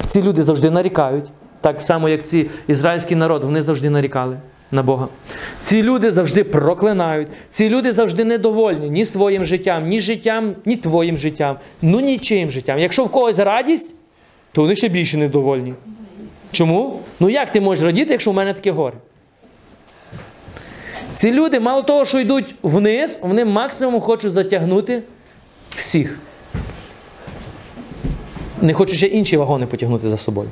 [0.07, 1.25] Ці люди завжди нарікають,
[1.61, 4.37] так само, як ці ізраїльський народ, вони завжди нарікали
[4.73, 5.07] на Бога.
[5.61, 11.17] Ці люди завжди проклинають, ці люди завжди недовольні ні своїм життям, ні життям, ні твоїм
[11.17, 12.79] життям, ну нічим життям.
[12.79, 13.95] Якщо в когось радість,
[14.51, 15.73] то вони ще більше недовольні.
[16.51, 16.99] Чому?
[17.19, 18.97] Ну як ти можеш радіти, якщо в мене таке горе?
[21.11, 25.01] Ці люди, мало того, що йдуть вниз, вони максимум хочуть затягнути
[25.75, 26.19] всіх.
[28.61, 30.49] Не хочуть ще інші вагони потягнути за собою.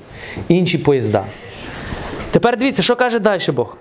[0.48, 1.26] Інші поїзда.
[2.32, 3.78] Тепер дивіться, що каже далі Бог.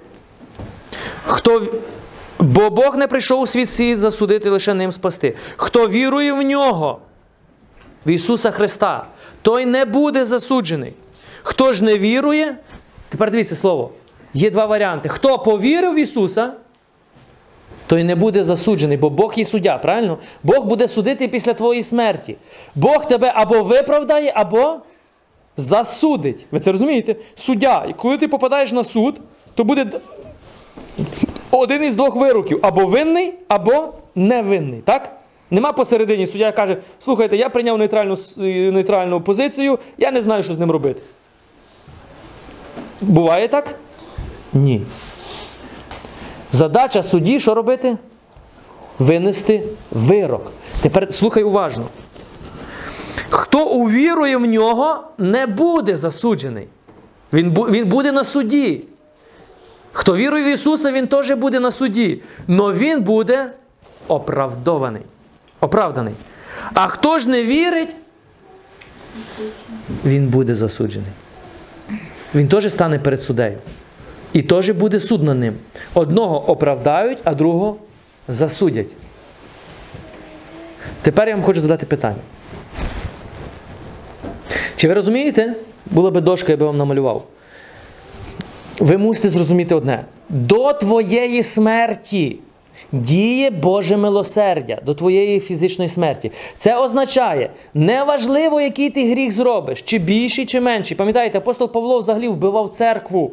[1.27, 1.67] Хто...
[2.39, 5.35] Бо Бог не прийшов у світ світ засудити, лише ним спасти.
[5.57, 6.99] Хто вірує в нього,
[8.07, 9.07] в Ісуса Христа,
[9.43, 10.93] той не буде засуджений.
[11.43, 12.57] Хто ж не вірує,
[13.09, 13.91] тепер дивіться слово.
[14.35, 15.09] Є два варіанти.
[15.09, 16.53] Хто повірив в Ісуса,
[17.87, 20.19] той не буде засуджений, бо Бог є суддя, правильно?
[20.43, 22.37] Бог буде судити після твоєї смерті.
[22.75, 24.77] Бог тебе або виправдає, або
[25.57, 26.47] засудить.
[26.51, 27.17] Ви це розумієте?
[27.35, 27.87] Суддя.
[27.89, 29.21] І коли ти попадаєш на суд,
[29.55, 29.87] то буде
[31.50, 34.81] один із двох вироків: або винний, або невинний.
[34.81, 35.16] Так?
[35.50, 36.26] Нема посередині.
[36.26, 40.70] Суддя каже: слухайте, я прийняв нейтральну, е, нейтральну позицію, я не знаю, що з ним
[40.70, 41.03] робити.
[43.00, 43.74] Буває так?
[44.53, 44.83] Ні.
[46.53, 47.96] Задача судді, що робити?
[48.98, 50.53] Винести вирок.
[50.83, 51.85] Тепер слухай уважно.
[53.31, 56.68] Хто увірує в нього, не буде засуджений.
[57.33, 58.85] Він, він буде на суді.
[59.92, 62.22] Хто вірує в Ісуса, він теж буде на суді.
[62.46, 63.50] Но він буде
[64.09, 65.03] оправдований.
[65.61, 66.14] Оправданий.
[66.74, 67.96] А хто ж не вірить,
[70.05, 71.11] він буде засуджений.
[72.35, 73.59] Він теж стане перед суддею.
[74.33, 75.55] І теж буде суд над ним.
[75.94, 77.76] Одного оправдають, а другого
[78.29, 78.88] засудять.
[81.03, 82.16] Тепер я вам хочу задати питання.
[84.76, 85.55] Чи ви розумієте?
[85.87, 87.26] Була би дошка, я би вам намалював.
[88.81, 92.38] Ви мусите зрозуміти одне: до твоєї смерті
[92.93, 96.33] діє Боже милосердя, до твоєї фізичної смерті.
[96.57, 100.97] Це означає, неважливо, який ти гріх зробиш, чи більший, чи менший.
[100.97, 103.33] Пам'ятаєте, апостол Павло взагалі вбивав церкву.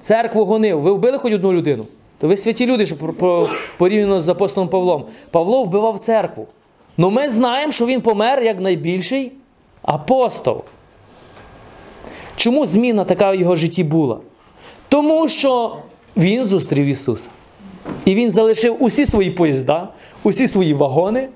[0.00, 0.80] Церкву гонив.
[0.80, 1.86] Ви вбили хоч одну людину?
[2.18, 2.96] То ви святі люди, що
[3.78, 5.04] порівняно з апостолом Павлом.
[5.30, 6.46] Павло вбивав церкву.
[6.96, 9.32] Ну ми знаємо, що він помер як найбільший
[9.82, 10.62] апостол.
[12.36, 14.18] Чому зміна така в його житті була?
[14.90, 15.76] Тому що
[16.16, 17.28] він зустрів Ісуса.
[18.04, 19.88] І він залишив усі свої поїзда,
[20.22, 21.28] усі свої вагони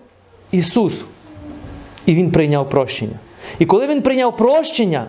[0.53, 1.05] Ісусу.
[2.07, 3.19] І Він прийняв прощення.
[3.59, 5.09] І коли Він прийняв прощення,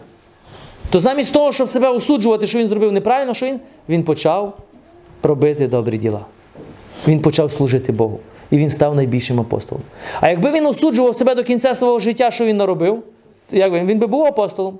[0.89, 3.59] то замість того, щоб себе осуджувати, що він зробив неправильно, що він?
[3.89, 4.57] Він почав
[5.23, 6.25] робити добрі діла.
[7.07, 8.19] Він почав служити Богу.
[8.51, 9.83] І він став найбільшим апостолом.
[10.21, 13.03] А якби він осуджував себе до кінця свого життя, що він наробив,
[13.49, 13.85] то як він?
[13.85, 14.79] Він би був апостолом?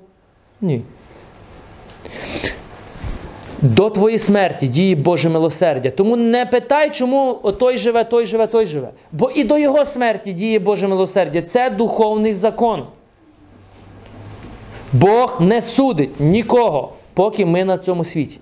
[0.60, 0.82] Ні.
[3.62, 5.90] До твоєї смерті діє Боже милосердя.
[5.90, 8.88] Тому не питай, чому той живе, той живе, той живе.
[9.12, 11.42] Бо і до його смерті діє Боже милосердя.
[11.42, 12.86] Це духовний закон.
[14.92, 18.38] Бог не судить нікого, поки ми на цьому світі.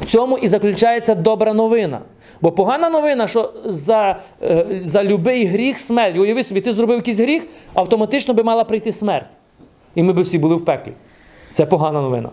[0.00, 2.00] В цьому і заключається добра новина.
[2.40, 6.16] Бо погана новина, що за, е, за любий гріх смерть.
[6.16, 9.26] Уяви собі, ти зробив якийсь гріх, автоматично би мала прийти смерть.
[9.94, 10.92] І ми б всі були в пеклі.
[11.50, 12.28] Це погана новина.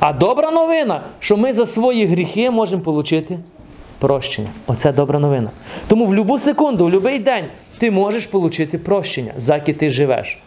[0.00, 3.38] А добра новина, що ми за свої гріхи можемо отримати
[3.98, 4.48] прощення.
[4.66, 5.50] Оце добра новина.
[5.88, 7.44] Тому в будь-яку секунду, в будь-який день
[7.78, 10.38] ти можеш отримати прощення, заки ти живеш.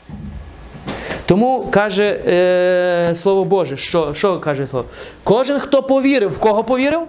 [1.25, 4.85] Тому каже е, Слово Боже, що, що каже Слово?
[5.23, 7.01] Кожен, хто повірив, в кого повірив?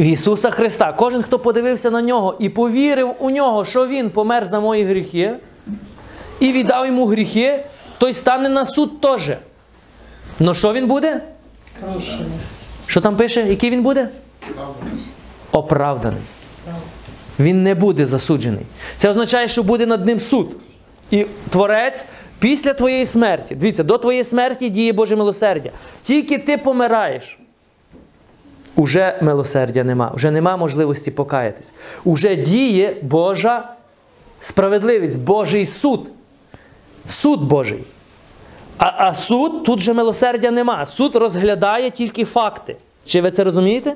[0.00, 0.92] В Ісуса Христа.
[0.92, 5.32] Кожен, хто подивився на нього і повірив у нього, що Він помер за мої гріхи,
[6.40, 7.64] і віддав йому гріхи,
[7.98, 9.30] той стане на суд теж.
[10.40, 11.20] Ну що він буде?
[11.80, 12.26] Прощений.
[12.86, 13.46] Що там пише?
[13.48, 14.08] Який він буде?
[15.52, 16.22] Оправданий.
[17.38, 18.66] Він не буде засуджений.
[18.96, 20.56] Це означає, що буде над ним суд.
[21.10, 22.04] І Творець
[22.38, 25.70] після твоєї смерті, дивіться, до твоєї смерті діє Боже милосердя.
[26.02, 27.38] Тільки ти помираєш.
[28.76, 31.72] Уже милосердя нема, вже нема можливості покаятись.
[32.04, 33.68] Уже діє Божа
[34.40, 36.10] справедливість, Божий суд.
[37.06, 37.84] Суд Божий.
[38.82, 40.86] А, а суд тут же милосердя нема.
[40.86, 42.76] Суд розглядає тільки факти.
[43.06, 43.94] Чи ви це розумієте?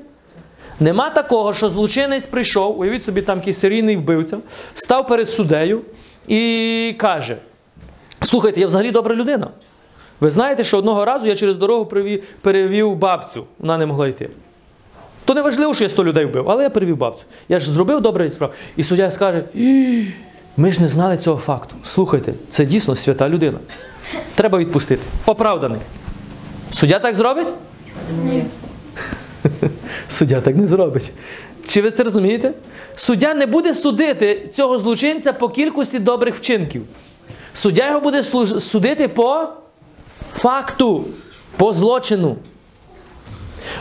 [0.79, 4.37] Нема такого, що злочинець прийшов, уявіть собі, там якийсь серійний вбивця,
[4.73, 5.81] став перед суддею
[6.27, 7.37] і каже:
[8.21, 9.47] Слухайте, я взагалі добра людина.
[10.19, 14.29] Ви знаєте, що одного разу я через дорогу привів, перевів бабцю, вона не могла йти.
[15.25, 17.23] То не важливо, що я 100 людей вбив, але я перевів бабцю.
[17.49, 18.53] Я ж зробив добре справу.
[18.75, 19.43] І суддя скаже:
[20.57, 21.75] ми ж не знали цього факту.
[21.83, 23.59] Слухайте, це дійсно свята людина.
[24.35, 25.01] Треба відпустити.
[25.25, 25.79] Оправданий.
[26.71, 27.47] Суддя так зробить?
[28.23, 28.45] Ні.
[30.09, 31.11] Суддя так не зробить.
[31.67, 32.53] Чи ви це розумієте?
[32.95, 36.83] Суддя не буде судити цього злочинця по кількості добрих вчинків.
[37.53, 38.23] Суддя його буде
[38.59, 39.47] судити по
[40.37, 41.05] факту,
[41.57, 42.35] по злочину.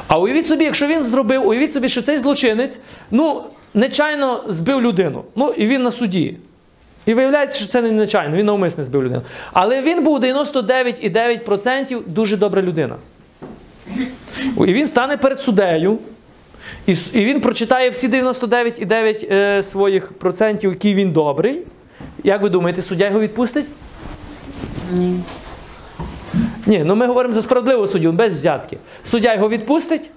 [0.09, 2.79] А уявіть собі, якщо він зробив, уявіть собі, що цей злочинець
[3.11, 3.43] ну,
[3.75, 5.25] нечайно збив людину.
[5.37, 6.37] Ну, і він на суді.
[7.07, 9.23] І виявляється, що це не нечайно, він навмисно збив людину.
[9.53, 12.97] Але він був 99,9% дуже добра людина.
[14.59, 15.99] І він стане перед суддею,
[16.87, 21.63] і, і він прочитає всі 99,9 е, своїх процентів, які він добрий.
[22.25, 23.67] Як ви думаєте, суддя його відпустить?
[24.93, 25.21] Ні.
[26.67, 28.79] Ні, ну ми говоримо за справедливу суддю, без взятки.
[29.05, 30.11] Суддя його відпустить?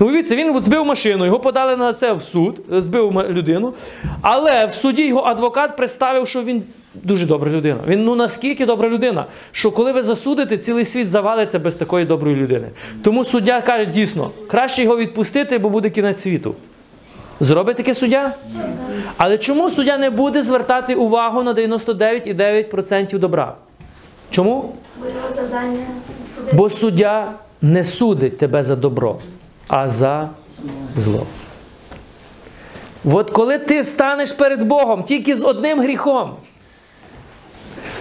[0.00, 3.74] Ну, дивіться, він збив машину, його подали на це в суд, збив людину.
[4.20, 6.62] Але в суді його адвокат представив, що він
[6.94, 7.78] дуже добра людина.
[7.86, 12.36] Він ну наскільки добра людина, що коли ви засудите, цілий світ завалиться без такої доброї
[12.36, 12.68] людини.
[13.02, 16.54] Тому суддя каже, дійсно, краще його відпустити, бо буде кінець світу.
[17.40, 18.34] Зробить таке суддя?
[19.16, 23.54] Але чому суддя не буде звертати увагу на 99,9% добра?
[24.30, 24.74] Чому?
[25.00, 25.86] Бо його завдання.
[26.52, 29.18] Бо суддя не судить тебе за добро,
[29.68, 30.28] а за
[30.96, 31.26] зло.
[33.04, 36.36] От коли ти станеш перед Богом тільки з одним гріхом.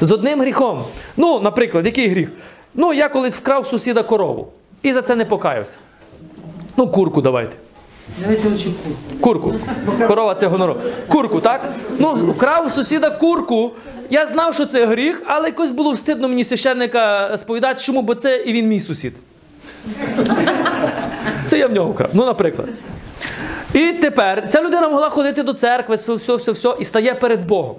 [0.01, 0.83] З одним гріхом.
[1.17, 2.31] Ну, наприклад, який гріх?
[2.73, 4.47] Ну, я колись вкрав сусіда корову
[4.83, 5.77] і за це не покаявся.
[6.77, 7.55] Ну, курку давайте.
[8.21, 8.69] Давайте лучше
[9.21, 9.51] курку.
[9.51, 10.07] Курку.
[10.07, 10.77] Корова це гоноров.
[11.07, 11.73] Курку, так?
[11.99, 13.71] Ну, вкрав сусіда курку.
[14.09, 18.37] Я знав, що це гріх, але якось було встидно мені священника сповідати, чому, бо це
[18.37, 19.13] і він мій сусід.
[21.45, 22.09] Це я в нього вкрав.
[22.13, 22.67] Ну, наприклад.
[23.73, 27.47] І тепер ця людина могла ходити до церкви, все, все, все, все, і стає перед
[27.47, 27.75] Богом.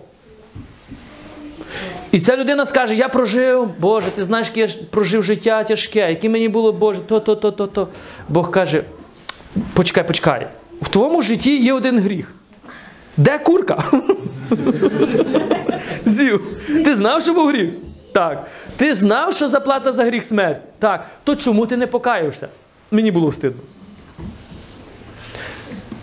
[2.12, 6.28] І ця людина скаже: Я прожив, Боже, ти знаєш, яке я прожив життя тяжке, яке
[6.28, 7.88] мені було, Боже, то, то, то, то, то.
[8.28, 8.84] Бог каже:
[9.74, 10.46] почекай, почекай.
[10.82, 12.34] В твоєму житті є один гріх.
[13.16, 13.84] Де курка?
[16.04, 16.40] Зів.
[16.84, 17.70] Ти знав, що був гріх?
[18.16, 18.46] Так.
[18.76, 20.60] Ти знав, що заплата за гріх смерть?
[20.78, 21.06] Так.
[21.24, 22.48] То чому ти не покаявся?
[22.90, 23.62] Мені було встидно.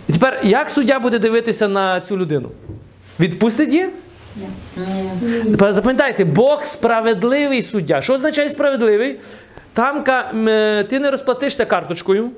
[0.08, 2.50] І тепер, як суддя буде дивитися на цю людину?
[3.20, 3.88] Відпустить її?
[4.36, 4.48] Ні.
[5.50, 8.02] Тепер запам'ятайте, Бог справедливий суддя.
[8.02, 9.20] Що означає справедливий?
[9.72, 10.04] Там
[10.48, 12.30] е, ти не розплатишся карточкою.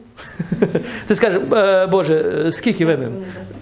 [1.07, 3.13] Ти скажеш, «Е, Боже, е, скільки винен?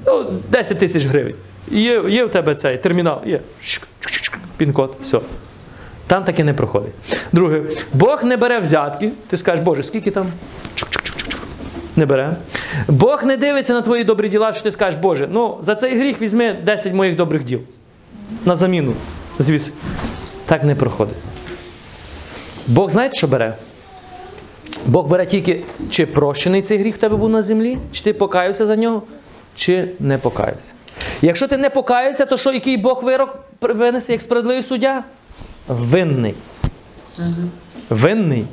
[0.06, 1.34] Ну, 10 тисяч гривень.
[1.70, 3.40] Є, є в тебе цей термінал, є.
[4.56, 5.20] Пін-код, все.
[6.06, 6.92] Там таке не проходить.
[7.32, 9.10] Друге, Бог не бере взятки.
[9.28, 10.26] Ти скажеш, Боже, скільки там?
[11.96, 12.36] Не бере.
[12.88, 16.20] Бог не дивиться на твої добрі діла, що ти скажеш, Боже, ну за цей гріх
[16.20, 17.60] візьми 10 моїх добрих діл.
[18.44, 18.94] На заміну.
[19.38, 19.74] Звісно.
[20.46, 21.16] Так не проходить.
[22.66, 23.54] Бог знаєте, що бере?
[24.86, 28.66] Бог бере тільки, чи прощений цей гріх в тебе був на землі, чи ти покаявся
[28.66, 29.02] за нього,
[29.54, 30.72] чи не покаявся.
[31.22, 35.04] Якщо ти не покаявся, то що який Бог вирок винесе як справедливий суддя?
[35.68, 36.34] Винний.
[37.90, 38.44] Винний.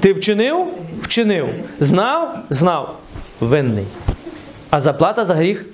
[0.00, 0.66] Ти вчинив?
[1.00, 1.48] Вчинив.
[1.80, 2.38] Знав?
[2.50, 2.98] Знав.
[3.40, 3.84] Винний.
[4.70, 5.66] А заплата за гріх?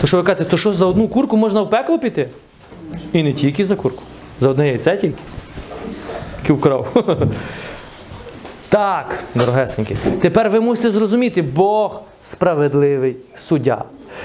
[0.00, 2.28] То що ви кажете, то що за одну курку можна в пекло піти?
[3.12, 4.02] І не тільки за курку.
[4.40, 5.18] За одне яйце тільки.
[6.42, 7.04] Яке вкрав.
[8.74, 9.96] Так, дорогесенькі.
[10.20, 13.84] Тепер ви мусите зрозуміти, Бог справедливий суддя.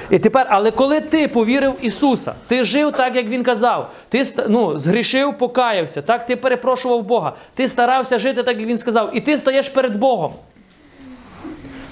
[0.10, 4.80] І тепер, але коли ти повірив Ісуса, ти жив так, як Він казав, ти ну,
[4.80, 9.38] згрішив, покаявся, так, ти перепрошував Бога, ти старався жити так, як Він сказав, і ти
[9.38, 10.34] стаєш перед Богом.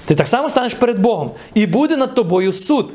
[0.05, 1.32] Ти так само станеш перед Богом.
[1.53, 2.93] І буде над тобою суд.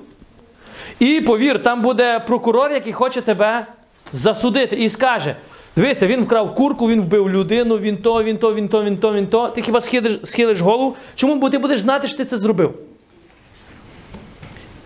[0.99, 3.67] І повір, там буде прокурор, який хоче тебе
[4.13, 5.37] засудити, і скаже:
[5.77, 9.13] дивися, він вкрав курку, він вбив людину, він то, він то, він то, він то,
[9.15, 9.49] він то.
[9.49, 10.97] Ти хіба схилиш, схилиш голову?
[11.15, 11.51] Чому?
[11.51, 12.75] Ти будеш знати, що ти це зробив.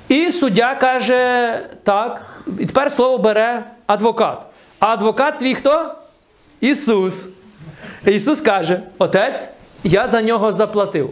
[0.08, 4.46] І суддя каже: так, і тепер слово бере адвокат.
[4.78, 5.94] А адвокат твій хто?
[6.60, 7.28] Ісус.
[8.06, 9.48] Ісус каже: Отець,
[9.84, 11.10] я за нього заплатив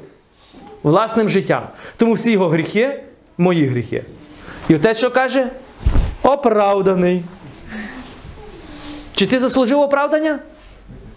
[0.83, 1.69] власним життям.
[1.97, 3.01] Тому всі його гріхи
[3.39, 4.05] мої гріхи.
[4.69, 5.51] І отець що каже?
[6.23, 7.23] Оправданий.
[9.15, 10.39] Чи ти заслужив оправдання?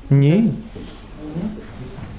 [0.09, 0.51] Ні.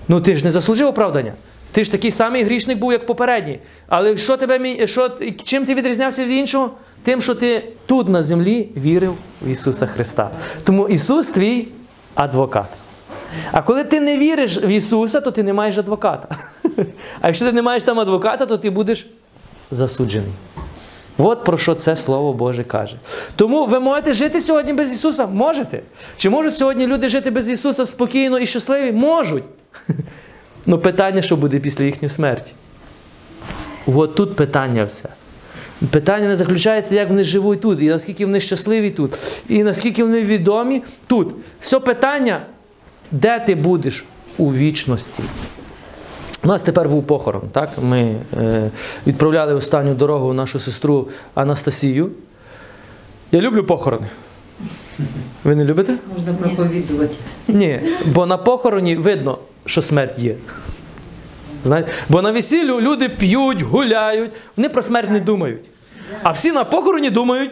[0.09, 1.33] Ну ти ж не заслужив оправдання.
[1.73, 3.59] Ти ж такий самий грішник був, як попередній.
[3.89, 5.11] Але що тебе, що,
[5.45, 6.71] чим ти відрізнявся від іншого?
[7.03, 10.31] Тим, що ти тут на землі вірив в Ісуса Христа.
[10.65, 11.69] Тому Ісус твій
[12.15, 12.69] адвокат.
[13.53, 16.29] А коли ти не віриш в Ісуса, то ти не маєш адвоката.
[17.21, 19.07] А якщо ти не маєш там адвоката, то ти будеш
[19.71, 20.31] засуджений.
[21.19, 22.97] От про що це Слово Боже каже.
[23.37, 25.27] Тому ви можете жити сьогодні без Ісуса?
[25.27, 25.81] Можете.
[26.17, 28.93] Чи можуть сьогодні люди жити без Ісуса спокійно і щасливі?
[28.93, 29.45] Можуть.
[30.67, 32.53] Ну питання, що буде після їхньої смерті.
[33.87, 35.09] От тут питання все.
[35.91, 40.23] Питання не заключається, як вони живуть тут, і наскільки вони щасливі тут, і наскільки вони
[40.23, 41.35] відомі тут.
[41.61, 42.43] Все питання,
[43.11, 44.05] де ти будеш
[44.39, 45.23] у вічності.
[46.45, 47.43] У нас тепер був похорон.
[47.53, 47.71] Так?
[47.83, 48.71] Ми е,
[49.07, 52.11] відправляли останню дорогу нашу сестру Анастасію.
[53.33, 54.07] Я люблю похорони.
[55.45, 55.95] Ви не любите?
[56.17, 57.15] Можна проповідувати.
[57.49, 60.35] Ні, бо на похороні видно, що смерть є.
[61.65, 61.93] Знаєте?
[62.09, 65.61] Бо на весіллю люди п'ють, гуляють, вони про смерть не думають.
[66.23, 67.51] А всі на похороні думають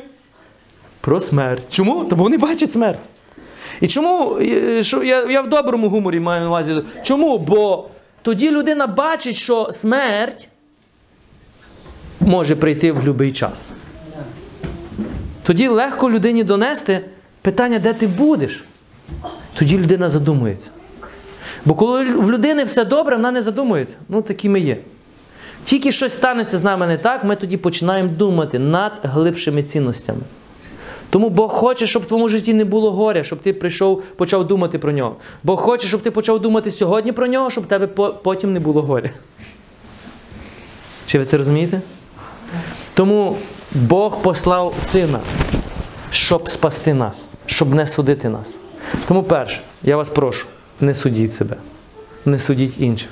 [1.00, 1.66] про смерть.
[1.70, 2.04] Чому?
[2.04, 2.98] Тому вони бачать смерть.
[3.80, 6.82] І чому е, що я, я в доброму гуморі маю на увазі?
[7.02, 7.38] Чому?
[7.38, 7.84] Бо
[8.26, 10.48] тоді людина бачить, що смерть
[12.20, 13.70] може прийти в будь-який час.
[15.42, 17.04] Тоді легко людині донести
[17.42, 18.64] питання, де ти будеш.
[19.54, 20.70] Тоді людина задумується.
[21.64, 23.96] Бо коли в людини все добре, вона не задумується.
[24.08, 24.78] Ну, такі ми є.
[25.64, 30.20] Тільки щось станеться з нами не так, ми тоді починаємо думати над глибшими цінностями.
[31.16, 34.78] Тому Бог хоче, щоб в твоєму житті не було горя, щоб ти прийшов, почав думати
[34.78, 35.16] про нього.
[35.42, 37.86] Бог хоче, щоб ти почав думати сьогодні про нього, щоб в тебе
[38.22, 39.10] потім не було горя.
[41.06, 41.80] Чи ви це розумієте?
[42.94, 43.36] Тому
[43.74, 45.20] Бог послав сина,
[46.10, 48.58] щоб спасти нас, щоб не судити нас.
[49.08, 50.46] Тому перше, я вас прошу,
[50.80, 51.56] не судіть себе,
[52.24, 53.10] не судіть інших.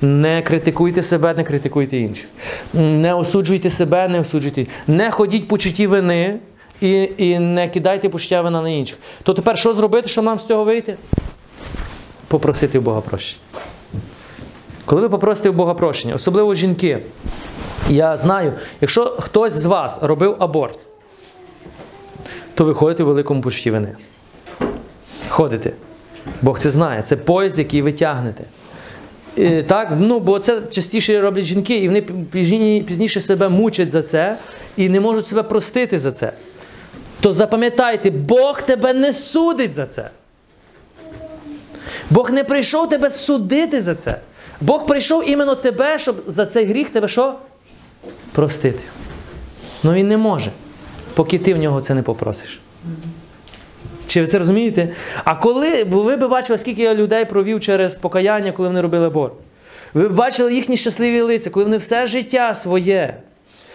[0.00, 2.28] Не критикуйте себе, не критикуйте інших.
[2.74, 4.66] Не осуджуйте себе, не осуджуйте.
[4.86, 6.38] Не ходіть по чутті вини
[6.80, 8.98] і, і не кидайте почуття вина на інших.
[9.22, 10.96] То тепер що зробити, щоб нам з цього вийти?
[12.28, 13.42] Попросити у Бога прощення.
[14.84, 16.98] Коли ви попросите у Бога прощення, особливо жінки,
[17.88, 20.78] я знаю, якщо хтось з вас робив аборт,
[22.54, 23.96] то ви ходите у великому почутті вини.
[25.28, 25.72] Ходите.
[26.42, 27.02] Бог це знає.
[27.02, 28.44] Це поїзд, який ви тягнете.
[29.36, 32.02] І, так, ну, бо це частіше роблять жінки, і вони
[32.82, 34.36] пізніше себе мучать за це
[34.76, 36.32] і не можуть себе простити за це.
[37.20, 40.10] То запам'ятайте, Бог тебе не судить за це.
[42.10, 44.20] Бог не прийшов тебе судити за це.
[44.60, 47.34] Бог прийшов іменно тебе, щоб за цей гріх тебе що?
[48.32, 48.82] Простити.
[49.82, 50.50] Ну він не може,
[51.14, 52.60] поки ти в нього це не попросиш.
[54.06, 54.88] Чи ви це розумієте?
[55.24, 59.06] А коли, бо ви б бачили, скільки я людей провів через покаяння, коли вони робили
[59.06, 59.32] аборт.
[59.94, 63.14] Ви б бачили їхні щасливі лиця, коли вони все життя своє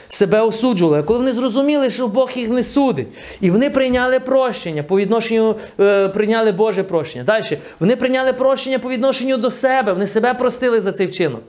[0.07, 0.99] себе осуджували.
[0.99, 3.07] А коли вони зрозуміли, що Бог їх не судить,
[3.41, 7.23] і вони прийняли прощення по відношенню, е, прийняли Боже прощення.
[7.23, 11.41] Далі, вони прийняли прощення по відношенню до себе, вони себе простили за цей вчинок.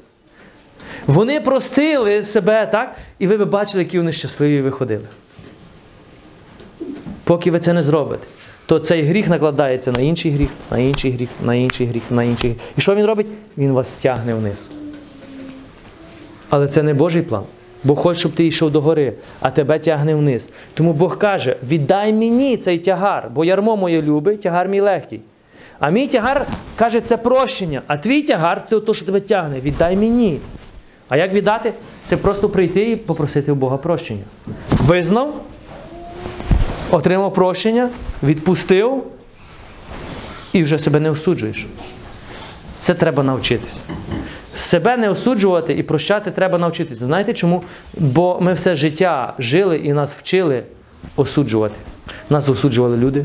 [1.06, 2.96] Вони простили себе, так?
[3.18, 5.04] І ви б бачили, які вони щасливі виходили.
[7.24, 8.26] Поки ви це не зробите,
[8.66, 12.50] то цей гріх накладається на інший гріх, на інший гріх, на інший гріх, на інший
[12.50, 12.62] гріх.
[12.76, 13.26] І що він робить?
[13.58, 14.70] Він вас стягне вниз.
[16.50, 17.44] Але це не Божий план.
[17.84, 20.48] Бог хоче, щоб ти йшов до гори, а тебе тягне вниз.
[20.74, 25.20] Тому Бог каже: віддай мені цей тягар, бо ярмо моє любе, тягар мій легкий.
[25.78, 26.46] А мій тягар
[26.76, 29.60] каже, це прощення, а твій тягар це те, що тебе тягне.
[29.60, 30.40] Віддай мені.
[31.08, 31.72] А як віддати?
[32.04, 34.24] Це просто прийти і попросити у Бога прощення.
[34.70, 35.34] Визнав,
[36.90, 37.88] отримав прощення,
[38.22, 39.04] відпустив
[40.52, 41.66] і вже себе не осуджуєш.
[42.78, 43.80] Це треба навчитися.
[44.56, 47.06] Себе не осуджувати і прощати треба навчитися.
[47.06, 47.62] Знаєте чому?
[47.94, 50.62] Бо ми все життя жили і нас вчили
[51.16, 51.74] осуджувати.
[52.30, 53.24] Нас осуджували люди,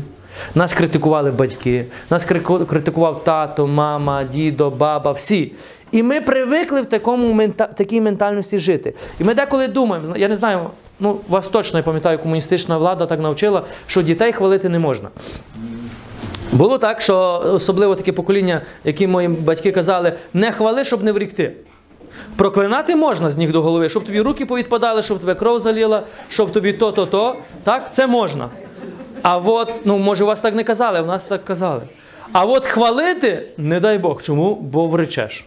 [0.54, 2.24] нас критикували батьки, нас
[2.68, 5.52] критикував тато, мама, дідо, баба, всі.
[5.92, 7.66] І ми привикли в такому мента...
[7.66, 8.94] такій ментальності жити.
[9.20, 10.60] І ми деколи думаємо, я не знаю,
[11.00, 15.08] ну вас точно я пам'ятаю, комуністична влада так навчила, що дітей хвалити не можна.
[16.52, 21.52] Було так, що особливо таке покоління, які мої батьки казали, не хвали, щоб не врікти.
[22.36, 26.52] Проклинати можна з ніг до голови, щоб тобі руки повідпадали, щоб тебе кров заліла, щоб
[26.52, 27.36] тобі то-то-то.
[27.64, 28.48] Так, це можна.
[29.22, 31.82] А от, ну може, у вас так не казали, в нас так казали.
[32.32, 34.22] А от хвалити, не дай Бог.
[34.22, 34.54] Чому?
[34.54, 35.44] Бо вречеш.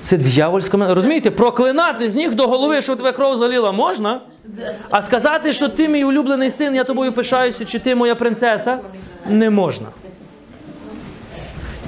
[0.00, 4.20] Це дьявольська Розумієте, проклинати з ніг до голови, щоб тебе кров заліла, можна.
[4.90, 8.78] А сказати, що ти мій улюблений син, я тобою пишаюся, чи ти моя принцеса,
[9.28, 9.86] не можна.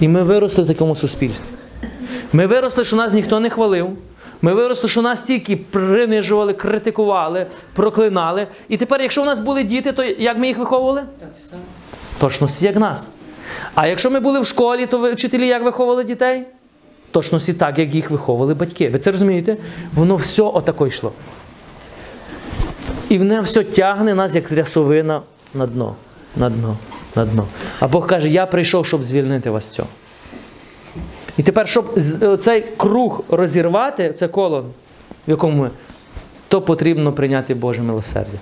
[0.00, 1.48] І ми виросли в такому суспільстві.
[2.32, 3.90] Ми виросли, що нас ніхто не хвалив.
[4.42, 8.46] Ми виросли, що нас тільки принижували, критикували, проклинали.
[8.68, 11.02] І тепер, якщо в нас були діти, то як ми їх виховували?
[11.20, 11.62] Так само.
[12.18, 13.08] Точності, як нас.
[13.74, 16.44] А якщо ми були в школі, то ви- вчителі як виховували дітей?
[17.10, 18.88] Точності так, як їх виховували батьки.
[18.88, 19.56] Ви це розумієте?
[19.94, 21.12] Воно все отако йшло.
[23.08, 25.22] І воно все тягне нас, як трясовина
[25.54, 25.94] на дно,
[26.36, 26.76] на дно,
[27.16, 27.46] на дно.
[27.80, 29.88] А Бог каже, я прийшов, щоб звільнити вас з цього.
[31.36, 31.98] І тепер, щоб
[32.38, 34.64] цей круг розірвати, це коло,
[35.26, 35.70] в якому ми,
[36.48, 38.38] то потрібно прийняти Боже милосердя,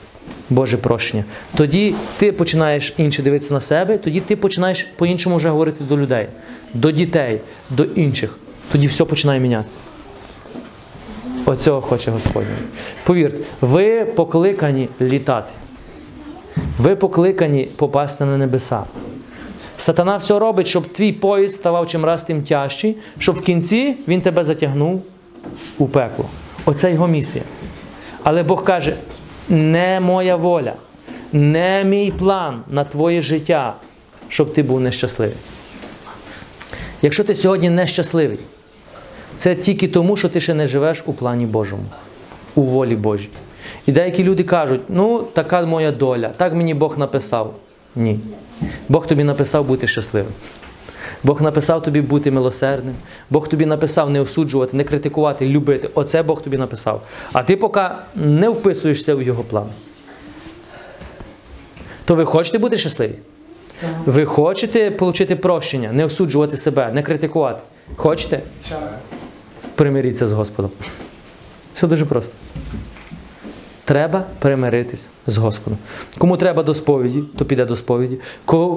[0.51, 1.25] Боже прощення.
[1.57, 6.27] Тоді ти починаєш інше дивитися на себе, тоді ти починаєш по-іншому вже говорити до людей,
[6.75, 7.41] до дітей,
[7.71, 8.39] до інших.
[8.73, 9.81] Тоді все починає мінятися.
[11.47, 12.45] Оцього хоче Господь.
[13.05, 15.53] Повірте, ви покликані літати.
[16.79, 18.85] Ви покликані попасти на небеса.
[19.77, 24.21] Сатана все робить, щоб твій поїзд ставав чим раз тим тяжчий, щоб в кінці він
[24.21, 25.03] тебе затягнув
[25.79, 26.25] у пекло.
[26.65, 27.45] Оце його місія.
[28.23, 28.97] Але Бог каже:
[29.49, 30.73] не моя воля,
[31.33, 33.75] не мій план на твоє життя,
[34.29, 35.37] щоб ти був нещасливий.
[37.03, 38.39] Якщо ти сьогодні нещасливий,
[39.39, 41.83] це тільки тому, що ти ще не живеш у плані Божому,
[42.55, 43.31] у волі Божій.
[43.87, 47.55] І деякі люди кажуть, ну, така моя доля, так мені Бог написав.
[47.97, 48.21] Ні.
[48.89, 50.33] Бог тобі написав бути щасливим.
[51.25, 52.95] Бог написав тобі бути милосердним.
[53.31, 55.91] Бог тобі написав не осуджувати, не критикувати, любити.
[55.95, 57.03] Оце Бог тобі написав.
[57.33, 57.81] А ти поки
[58.15, 59.67] не вписуєшся в його план.
[62.05, 63.15] То ви хочете бути щасливі?
[64.07, 67.63] Ви хочете отримати прощення, не осуджувати себе, не критикувати.
[67.97, 68.41] Хочете?
[69.79, 70.71] Примиріться з Господом.
[71.75, 72.35] Все дуже просто.
[73.85, 75.79] Треба примиритись з Господом.
[76.19, 78.19] Кому треба до сповіді, то піде до сповіді.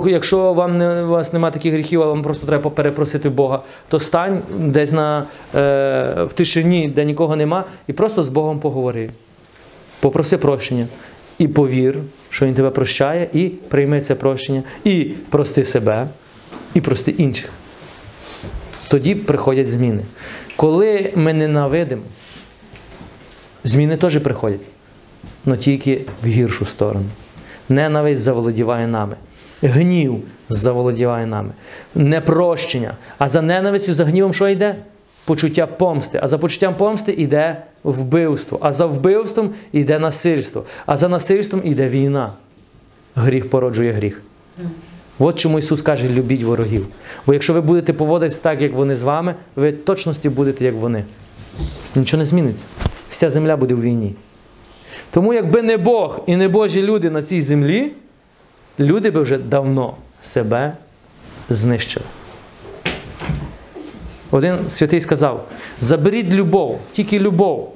[0.05, 3.99] Якщо вам не, у вас немає таких гріхів, а вам просто треба перепросити Бога, то
[3.99, 5.25] стань десь на,
[5.55, 9.09] е, в тишині, де нікого нема, і просто з Богом поговори.
[9.99, 10.87] Попроси прощення.
[11.37, 11.97] І повір,
[12.29, 16.07] що Він тебе прощає, і прийми це прощення, і прости себе,
[16.73, 17.49] і прости інших.
[18.91, 20.03] Тоді приходять зміни.
[20.55, 22.01] Коли ми ненавидимо,
[23.63, 24.59] зміни теж приходять,
[25.45, 27.05] але тільки в гіршу сторону.
[27.69, 29.15] Ненависть заволодіває нами.
[29.61, 31.49] Гнів заволодіває нами.
[31.95, 32.93] Непрощення.
[33.17, 34.75] А за ненавистю, за гнівом що йде?
[35.25, 36.19] Почуття помсти.
[36.23, 38.59] А за почуттям помсти йде вбивство.
[38.61, 40.65] А за вбивством йде насильство.
[40.85, 42.33] А за насильством йде війна.
[43.15, 44.21] Гріх породжує гріх.
[45.23, 46.87] От чому Ісус каже, любіть ворогів.
[47.25, 51.05] Бо якщо ви будете поводитися так, як вони з вами, ви точності будете, як вони.
[51.95, 52.65] Нічого не зміниться.
[53.09, 54.15] Вся земля буде в війні.
[55.11, 57.91] Тому якби не Бог і не Божі люди на цій землі,
[58.79, 60.73] люди би вже давно себе
[61.49, 62.05] знищили.
[64.31, 65.47] Один святий сказав:
[65.81, 67.75] заберіть любов, тільки любов.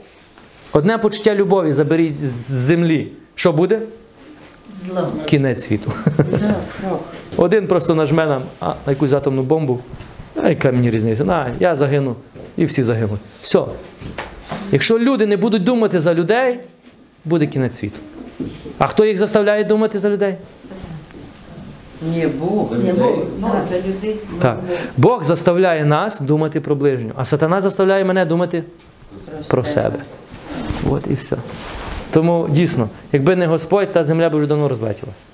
[0.71, 3.11] Одне почуття любові заберіть з землі.
[3.35, 3.81] Що буде?
[4.71, 5.07] Зло.
[5.25, 5.93] Кінець світу.
[6.17, 6.55] Да.
[7.37, 9.79] Один просто нажме нам а, на якусь атомну бомбу.
[10.43, 11.23] А яка мені різниця?
[11.23, 12.15] На, я загину.
[12.57, 13.19] І всі загинуть.
[13.41, 13.63] Все.
[14.71, 16.59] Якщо люди не будуть думати за людей,
[17.25, 17.99] буде кінець світу.
[18.77, 20.35] А хто їх заставляє думати за людей?
[22.01, 22.77] Ні, Бог.
[22.83, 24.17] Ні, Бог, Бог за людей.
[24.39, 24.59] Так.
[24.97, 28.63] Бог заставляє нас думати про ближнього, а сатана заставляє мене думати
[29.47, 29.99] про себе.
[30.89, 31.35] От і все.
[32.11, 35.25] Тому дійсно, якби не Господь, та земля б вже давно розлетілася.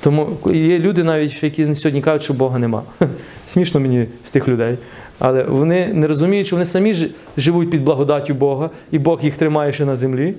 [0.00, 2.82] Тому є люди навіть, які сьогодні кажуть, що Бога нема.
[3.46, 4.78] Смішно мені з тих людей.
[5.18, 9.72] Але вони не розуміють, що вони самі живуть під благодаттю Бога, і Бог їх тримає
[9.72, 10.34] ще на землі.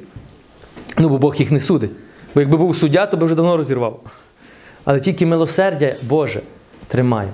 [0.98, 1.92] Ну, бо Бог їх не судить.
[2.36, 4.00] Бо якби був суддя, то би вже давно розірвав.
[4.86, 6.42] Але тільки милосердя Боже
[6.88, 7.30] тримає.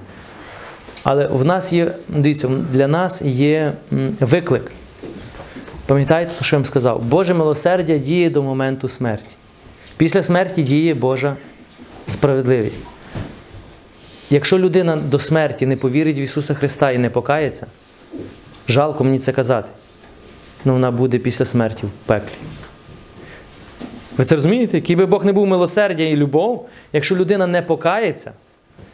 [1.04, 3.74] Але в нас є, дивіться, для нас є
[4.20, 4.72] виклик.
[5.86, 7.04] Пам'ятаєте, що я вам сказав?
[7.04, 9.36] Боже милосердя діє до моменту смерті.
[9.98, 11.36] Після смерті діє Божа
[12.08, 12.82] справедливість.
[14.30, 17.66] Якщо людина до смерті не повірить в Ісуса Христа і не покається,
[18.68, 19.72] жалко мені це казати,
[20.66, 22.34] але вона буде після смерті в пеклі.
[24.18, 24.78] Ви це розумієте?
[24.78, 28.32] Який би Бог не був милосердя і любов, якщо людина не покається,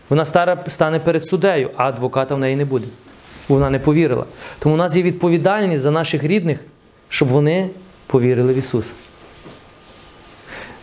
[0.09, 2.87] вона стара стане перед суддею, а адвоката в неї не буде.
[3.47, 4.25] Вона не повірила.
[4.59, 6.59] Тому у нас є відповідальність за наших рідних,
[7.09, 7.69] щоб вони
[8.07, 8.93] повірили в Ісуса.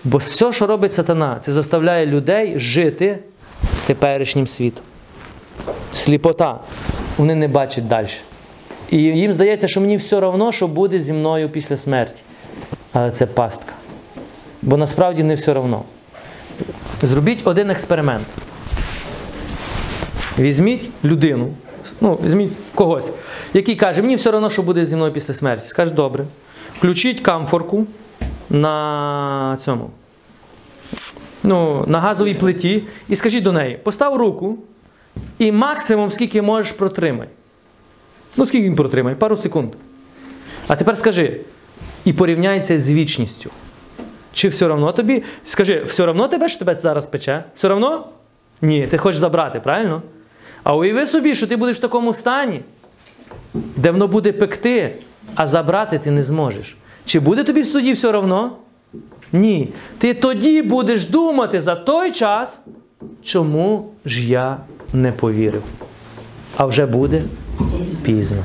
[0.05, 3.19] Бо все, що робить сатана, це заставляє людей жити
[3.87, 4.85] теперішнім світом.
[5.93, 6.61] Сліпота.
[7.17, 8.09] Вони не бачать далі.
[8.91, 12.23] І їм здається, що мені все одно, що буде зі мною після смерті.
[12.93, 13.73] Але це пастка.
[14.63, 15.83] Бо насправді не все одно.
[17.03, 18.27] Зробіть один експеримент.
[20.39, 21.55] Візьміть людину,
[22.01, 23.11] ну, візьміть когось,
[23.55, 25.69] який каже, мені все одно, що буде зі мною після смерті.
[25.69, 26.25] Скаже, добре.
[26.79, 27.87] Включіть камфорку
[28.51, 29.91] на цьому.
[31.43, 34.59] Ну, на газовій плиті і скажіть до неї, постав руку
[35.39, 37.29] і максимум, скільки можеш, протримай.
[38.37, 39.17] Ну, скільки він протримає?
[39.17, 39.73] Пару секунд.
[40.67, 41.41] А тепер скажи,
[42.05, 43.51] і порівняй з вічністю.
[44.33, 45.23] Чи все одно тобі?
[45.45, 47.45] Скажи, все одно тебе що тебе зараз пече?
[47.55, 48.09] Все одно?
[48.63, 50.03] Ні, ти хочеш забрати, правильно?
[50.63, 52.61] А уяви собі, що ти будеш в такому стані,
[53.55, 54.97] де воно буде пекти,
[55.35, 56.77] а забрати ти не зможеш.
[57.09, 58.53] Чи буде тобі в суді все одно?
[59.33, 59.69] Ні.
[59.99, 62.61] Ти тоді будеш думати за той час,
[63.23, 64.57] чому ж я
[64.93, 65.63] не повірив.
[66.57, 67.23] А вже буде
[68.03, 68.45] пізно.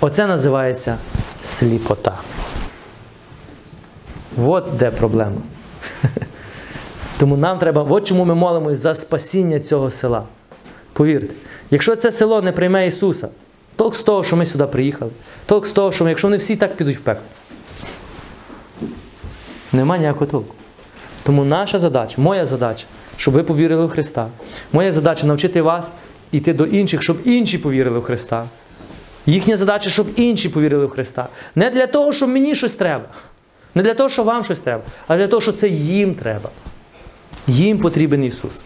[0.00, 0.98] Оце називається
[1.42, 2.18] сліпота.
[4.38, 5.40] От де проблема.
[7.18, 10.22] Тому нам треба, от чому ми молимось за спасіння цього села.
[10.92, 11.34] Повірте,
[11.70, 13.28] якщо це село не прийме Ісуса,
[13.78, 15.10] толк з того, що ми сюди приїхали,
[15.46, 17.24] толк з того, що ми, якщо вони всі так підуть в пекло.
[19.72, 20.54] Нема ніякого толку.
[21.22, 22.84] Тому наша задача, моя задача,
[23.16, 24.28] щоб ви повірили в Христа.
[24.72, 25.90] Моя задача навчити вас
[26.32, 28.48] йти до інших, щоб інші повірили в Христа.
[29.26, 31.28] Їхня задача, щоб інші повірили в Христа.
[31.54, 33.04] Не для того, щоб мені щось треба.
[33.74, 36.50] Не для того, що вам щось треба, а для того, що це їм треба.
[37.46, 38.64] Їм потрібен Ісус.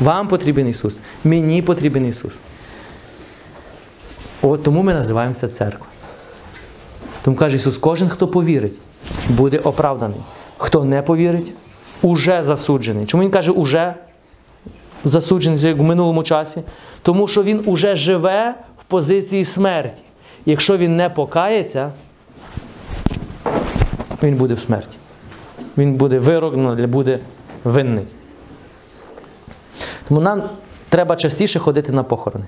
[0.00, 0.98] Вам потрібен Ісус.
[1.24, 2.40] Мені потрібен Ісус.
[4.42, 5.86] От тому ми називаємося церква.
[7.22, 8.78] Тому каже Ісус, кожен, хто повірить,
[9.28, 10.20] буде оправданий.
[10.56, 11.52] Хто не повірить,
[12.02, 13.06] уже засуджений.
[13.06, 13.94] Чому Він каже уже
[15.04, 16.62] засуджений як в минулому часі?
[17.02, 20.02] Тому що він уже живе в позиції смерті.
[20.46, 21.92] Якщо він не покається,
[24.22, 24.96] він буде в смерті.
[25.78, 26.54] Він буде вирок,
[26.86, 27.18] буде
[27.64, 28.06] винний.
[30.08, 30.42] Тому нам
[30.88, 32.44] треба частіше ходити на похорони.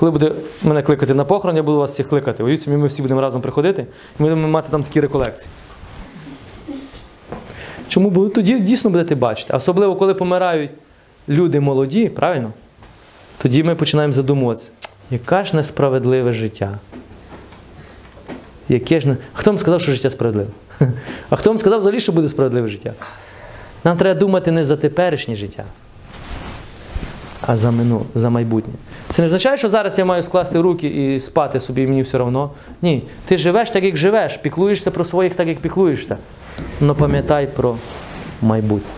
[0.00, 0.32] Коли буде
[0.62, 2.42] мене кликати на похорон, я буду вас всіх кликати.
[2.42, 5.48] Уявіть собі, ми всі будемо разом приходити, і ми будемо мати там такі реколекції.
[7.88, 8.28] Чому?
[8.28, 9.52] Тоді дійсно будете бачити.
[9.52, 10.70] Особливо, коли помирають
[11.28, 12.52] люди молоді, правильно?
[13.38, 14.70] Тоді ми починаємо задумуватися,
[15.10, 16.78] яка ж несправедливе життя.
[18.68, 19.16] Яке ж не...
[19.32, 20.50] Хто вам сказав, що життя справедливе?
[21.30, 22.94] А хто вам сказав взагалі, що буде справедливе життя?
[23.84, 25.64] Нам треба думати не за теперішнє життя,
[27.40, 28.74] а за мину, за майбутнє.
[29.10, 32.18] Це не означає, що зараз я маю скласти руки і спати собі, і мені все
[32.18, 32.50] одно.
[32.82, 33.02] Ні.
[33.24, 36.16] Ти живеш так, як живеш, піклуєшся про своїх так, як піклуєшся.
[36.80, 37.76] Но пам'ятай про
[38.42, 38.90] майбутнє.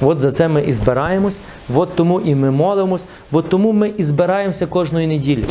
[0.00, 1.38] От за це ми і збираємось,
[1.74, 5.44] от тому і ми молимось, от тому ми і збираємося кожної неділі.